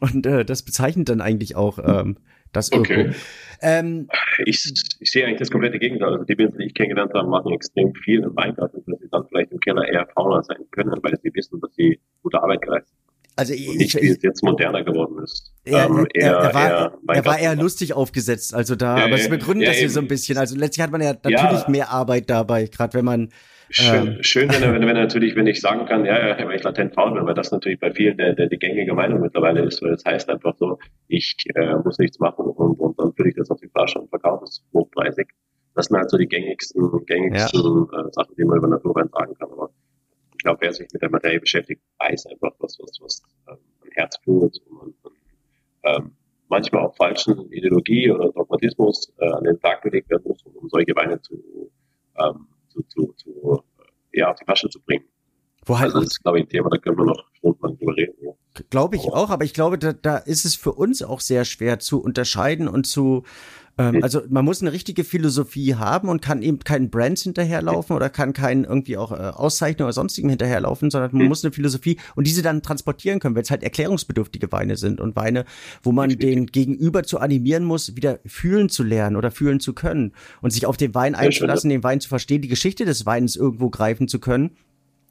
[0.00, 2.18] Und äh, das bezeichnet dann eigentlich auch ähm,
[2.52, 3.12] das okay.
[3.60, 4.08] Ähm,
[4.44, 6.12] ich, ich sehe eigentlich das komplette Gegenteil.
[6.12, 9.26] Also die Winzer, die ich kennengelernt habe, machen extrem viel im Weingarten, dass sie dann
[9.28, 12.94] vielleicht im Keller eher fauler sein können, weil sie wissen, dass sie gute Arbeit geleistet
[13.38, 15.52] also ich, nicht, wie es jetzt moderner geworden ist.
[15.64, 19.14] Er, ähm, er, er, war, eher, er war eher lustig aufgesetzt, also da, ja, aber
[19.14, 20.38] es begründet ja, das hier so ein bisschen.
[20.38, 21.64] Also letztlich hat man ja natürlich ja.
[21.68, 23.28] mehr Arbeit dabei, gerade wenn man
[23.70, 26.62] Schön, ähm, schön wenn, wenn, wenn natürlich, wenn ich sagen kann, ja, ja, weil ich
[26.62, 29.82] latent faul bin, weil das natürlich bei vielen der, der die gängige Meinung mittlerweile ist,
[29.82, 30.78] weil das heißt einfach so,
[31.08, 34.08] ich äh, muss nichts machen und, und dann fülle ich das auf die Flasche und
[34.08, 35.28] verkaufe es hochpreisig.
[35.74, 38.00] Das sind halt so die gängigsten, gängigsten ja.
[38.00, 39.50] äh, Sachen, die man über Naturwein sagen kann.
[39.52, 39.70] Aber
[40.38, 43.88] ich glaube, wer sich mit der Materie beschäftigt, weiß einfach, was, was, was ähm, am
[43.90, 45.16] Herz fühlt und, und
[45.82, 46.12] ähm,
[46.48, 50.94] manchmal auch falschen Ideologie oder Dogmatismus äh, an den Tag gelegt werden muss, um solche
[50.94, 51.34] Weine zu,
[52.18, 53.62] ähm, zu, zu, zu
[54.12, 55.04] äh, ja, auf die Flasche zu bringen.
[55.66, 57.96] Wo halt also das ist, glaube ich, ein Thema, da können wir noch stundenlang drüber
[57.96, 58.14] reden.
[58.22, 58.30] Ja.
[58.70, 61.80] Glaube ich auch, aber ich glaube, da, da ist es für uns auch sehr schwer
[61.80, 63.24] zu unterscheiden und zu
[63.78, 64.02] ähm, hm.
[64.02, 68.32] also man muss eine richtige Philosophie haben und kann eben keinen Brands hinterherlaufen oder kann
[68.32, 71.28] keinen irgendwie auch äh, Auszeichnung oder sonstigem hinterherlaufen, sondern man hm.
[71.28, 75.14] muss eine Philosophie und diese dann transportieren können, wenn es halt erklärungsbedürftige Weine sind und
[75.14, 75.44] Weine,
[75.82, 80.12] wo man den Gegenüber zu animieren muss, wieder fühlen zu lernen oder fühlen zu können
[80.42, 83.70] und sich auf den Wein einzulassen, den Wein zu verstehen, die Geschichte des Weines irgendwo
[83.70, 84.50] greifen zu können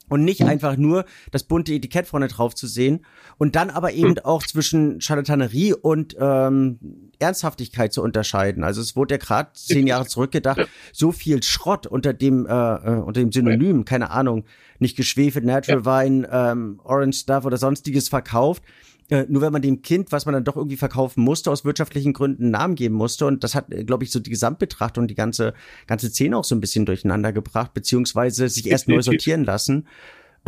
[0.08, 3.04] und nicht einfach nur das bunte Etikett vorne drauf zu sehen
[3.38, 4.24] und dann aber eben hm.
[4.24, 6.78] auch zwischen Charlatanerie und ähm,
[7.18, 8.64] Ernsthaftigkeit zu unterscheiden.
[8.64, 10.66] Also es wurde ja gerade zehn Jahre zurückgedacht, ja.
[10.92, 14.44] so viel Schrott unter dem äh, äh unter dem Synonym, keine Ahnung,
[14.78, 15.84] nicht geschwefelt, Natural ja.
[15.84, 18.62] Wein, ähm, Orange Stuff oder sonstiges verkauft.
[19.10, 22.12] Äh, nur wenn man dem Kind, was man dann doch irgendwie verkaufen musste, aus wirtschaftlichen
[22.12, 23.24] Gründen einen Namen geben musste.
[23.24, 25.54] Und das hat, äh, glaube ich, so die Gesamtbetrachtung, die ganze,
[25.86, 29.86] ganze Szene auch so ein bisschen durcheinander gebracht, beziehungsweise sich erst neu sortieren lassen.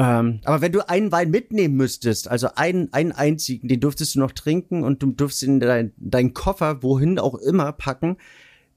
[0.01, 4.21] Ähm, aber wenn du einen Wein mitnehmen müsstest, also einen, einen einzigen, den dürftest du
[4.21, 8.17] noch trinken und du dürftest in deinen dein Koffer, wohin auch immer, packen.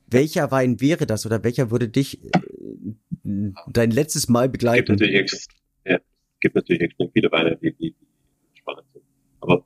[0.05, 4.95] Welcher Wein wäre das oder welcher würde dich äh, dein letztes Mal begleiten?
[4.95, 5.47] Es gibt natürlich,
[5.85, 5.99] ja,
[6.41, 7.95] gibt natürlich extrem viele Weine, die, die
[8.55, 9.05] spannend sind.
[9.39, 9.65] Aber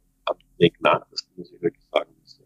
[0.60, 2.39] Nick das muss ich wirklich sagen, ist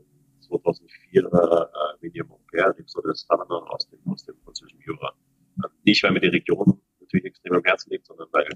[0.47, 1.67] 2004 äh,
[1.99, 5.13] Medium Ampere, so das Standard aus dem, aus dem französischen Jura.
[5.83, 8.47] Nicht, weil mir die Region natürlich extrem am Herzen liegt, sondern weil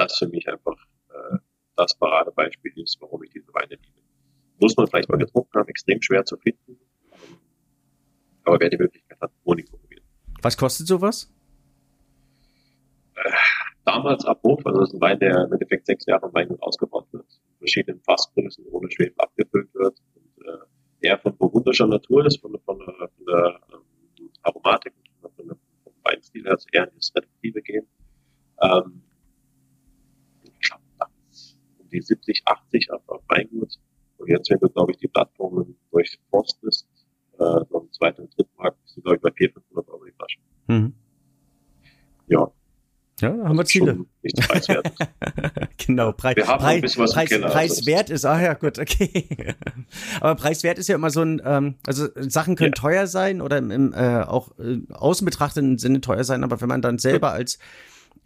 [0.00, 0.76] das für mich einfach
[1.10, 1.38] äh,
[1.76, 4.00] das Paradebeispiel ist, warum ich diese Weine liebe.
[4.60, 6.78] Muss man vielleicht mal getrunken haben, extrem schwer zu finden.
[8.44, 10.04] Aber wer die Möglichkeit hat, Honig probieren.
[10.42, 11.30] Was kostet sowas?
[13.14, 13.30] Äh,
[13.84, 17.06] damals Abruf, also das ist ein Wein, der im Endeffekt sechs Jahre im Weingut ausgebaut
[17.12, 22.40] wird, in verschiedenen Fassgrößen ohne Schwefel abgefüllt wird und äh, eher von burgundischer Natur ist,
[22.40, 25.46] von, von, von der ähm, Aromatik, von, von,
[25.84, 27.86] vom Weinstil her, also eher in das Reduktive gehen.
[28.62, 29.02] Ähm,
[31.90, 33.78] glaube, 70, 80 auf, auf Weingut.
[34.18, 36.86] Und jetzt, wenn du, glaube ich, die Plattformen durchforstest,
[37.34, 40.04] äh, so im zweiten und dritten Markt, bist du, glaube ich, bei 400, 500 Euro
[40.04, 40.38] die Flasche.
[40.66, 40.94] Mhm.
[42.28, 42.50] Ja.
[43.20, 44.06] Ja, haben wir Ziele.
[44.22, 44.92] Nicht preiswert.
[45.86, 49.26] genau, Pre wir haben Preis, was Preis, Keller, preiswert ist, ah ja, gut, okay.
[50.22, 52.80] Aber preiswert ist ja immer so ein, ähm, also Sachen können ja.
[52.80, 56.68] teuer sein oder im, im äh, auch äh, außen betrachteten Sinne teuer sein, aber wenn
[56.68, 57.58] man dann selber als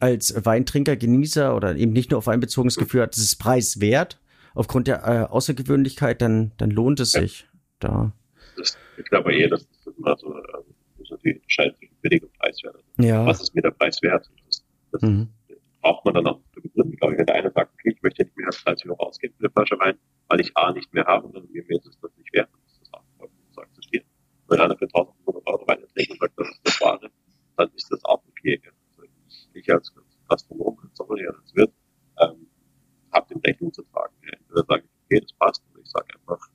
[0.04, 4.20] als Weintrinker, Genießer oder eben nicht nur auf Wein bezogenes Gefühl hat, das ist preiswert
[4.54, 7.48] aufgrund der äh, Außergewöhnlichkeit, dann, dann lohnt es sich
[7.80, 8.12] da.
[8.56, 10.74] Das, ich glaube eher, dass das immer so, ähm,
[11.04, 12.76] so die Unterscheidung zwischen billig und preiswert.
[12.98, 13.24] Ja.
[13.24, 14.30] Was ist mir der Preis wert?
[14.46, 15.28] Das, das mhm.
[15.80, 16.96] braucht man dann auch zu begründen.
[16.96, 19.34] Glaube ich, wenn der eine sagt, okay, ich möchte nicht mehr als 30 Euro ausgeben
[19.38, 19.98] für eine Flasche Wein,
[20.28, 22.80] weil ich A nicht mehr habe und dann mir, ist das nicht wert, dann ist
[22.80, 23.02] das auch
[23.54, 24.04] zu akzeptieren.
[24.48, 27.10] Wenn einer für 1500 Euro Wein und sagt, das ist das Wahre,
[27.56, 28.60] dann ist das auch okay.
[28.64, 28.83] Also
[29.54, 29.92] ich als
[30.28, 31.72] Gastronom, als Sommelier, als Wirt,
[32.20, 32.46] ähm,
[33.12, 34.14] habe den Rechnung zu tragen.
[34.22, 36.48] Entweder sage ich, okay, das passt, oder ich sage einfach,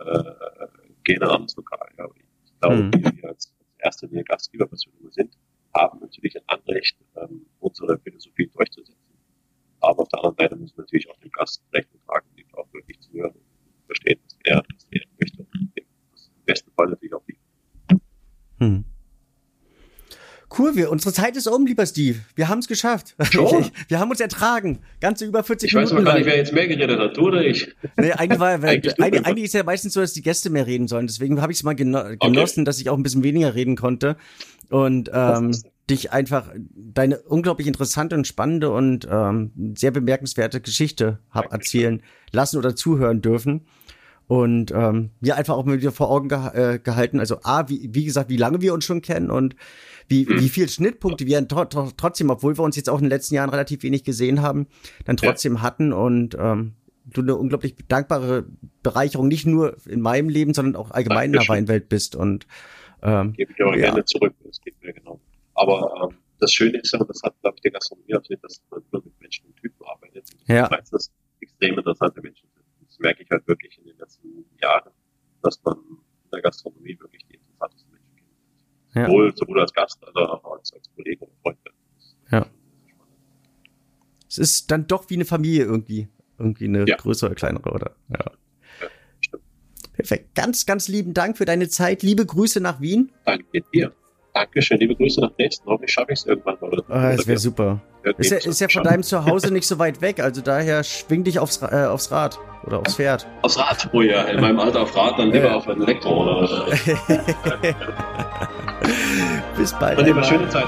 [0.00, 0.66] äh,
[1.04, 1.88] geh in ein anderes Lokal.
[1.98, 2.06] Ja.
[2.44, 2.92] Ich glaube, mhm.
[2.92, 5.36] wir als erste Linie Gastgeber, was wir nur sind,
[5.74, 8.96] haben natürlich ein Anrecht, ähm, unsere Philosophie durchzusetzen.
[9.80, 12.72] Aber auf der anderen Seite müssen wir natürlich auch dem Gast Rechnung tragen, die auch
[12.72, 15.46] wirklich zuhören und verstehen, was er, was er möchte.
[16.12, 17.40] Das im besten Fall natürlich auch liegen.
[18.58, 18.84] Hm.
[20.58, 22.18] Cool, wir, unsere Zeit ist um, lieber Steve.
[22.34, 23.14] Wir haben es geschafft.
[23.30, 23.70] Schon?
[23.88, 24.80] Wir haben uns ertragen.
[25.00, 25.88] Ganze über 40 ich Minuten.
[25.88, 27.74] Ich weiß aber gar nicht, wer jetzt mehr geredet hat, du oder ich?
[27.96, 30.88] Nee, eigentlich, war, eigentlich, eigentlich, eigentlich, ist ja meistens so, dass die Gäste mehr reden
[30.88, 31.06] sollen.
[31.06, 32.64] Deswegen habe ich es mal geno genossen, okay.
[32.64, 34.16] dass ich auch ein bisschen weniger reden konnte.
[34.68, 35.54] Und ähm,
[35.90, 42.56] dich einfach deine unglaublich interessante und spannende und ähm, sehr bemerkenswerte Geschichte hab erzählen lassen
[42.56, 43.62] oder zuhören dürfen.
[44.28, 47.20] Und ähm, ja, einfach auch mal wieder vor Augen ge äh, gehalten.
[47.20, 49.56] Also A, wie, wie gesagt, wie lange wir uns schon kennen und
[50.08, 50.40] wie, mhm.
[50.40, 53.34] wie viel Schnittpunkte wir tr tr trotzdem, obwohl wir uns jetzt auch in den letzten
[53.34, 54.66] Jahren relativ wenig gesehen haben,
[55.04, 55.62] dann trotzdem ja.
[55.62, 58.46] hatten und ähm, du eine unglaublich dankbare
[58.82, 62.46] Bereicherung nicht nur in meinem Leben, sondern auch allgemein in der Weinwelt bist und
[63.02, 63.90] ähm, gebe ich auch ja.
[63.90, 64.34] gerne zurück.
[64.44, 65.20] Das geht mir genau.
[65.54, 68.62] Aber ähm, das Schöne ist ja, und das hat, glaube ich, der Gastronomie erzählt, dass
[68.70, 70.24] man nur mit Menschen und Typen arbeitet.
[70.46, 70.64] Ja.
[70.64, 71.10] Ich weiß, dass
[71.40, 72.48] extrem interessante Menschen
[73.02, 74.92] merke ich halt wirklich in den letzten Jahren,
[75.42, 77.92] dass man in der Gastronomie wirklich die interessantesten
[78.94, 79.06] ja.
[79.06, 81.58] Sowohl, sowohl als Gast als auch als, als Kollege und Freund.
[82.30, 82.46] Ja.
[84.28, 86.08] Es ist dann doch wie eine Familie irgendwie.
[86.38, 86.96] Irgendwie eine ja.
[86.96, 87.96] größere oder kleinere, oder?
[88.08, 88.24] Ja.
[88.80, 88.88] ja
[89.92, 90.34] Perfekt.
[90.34, 92.02] Ganz, ganz lieben Dank für deine Zeit.
[92.02, 93.12] Liebe Grüße nach Wien.
[93.24, 93.92] Danke dir.
[94.34, 95.66] Dankeschön, liebe Grüße nach Dresden.
[95.66, 96.70] Hoffentlich schaffe ich es irgendwann mal.
[96.70, 97.80] Oder, ah, das wäre super.
[98.16, 101.38] Ist ja, ist ja von deinem Zuhause nicht so weit weg, also daher schwing dich
[101.38, 103.28] aufs, äh, aufs Rad oder aufs Pferd.
[103.42, 103.90] Aufs Rad?
[103.92, 105.54] Oh ja, in meinem Alter auf Rad, dann lieber ja.
[105.54, 106.66] auf ein Elektro oder
[109.56, 109.98] Bis bald.
[109.98, 110.66] Und lieber schöne Zeit.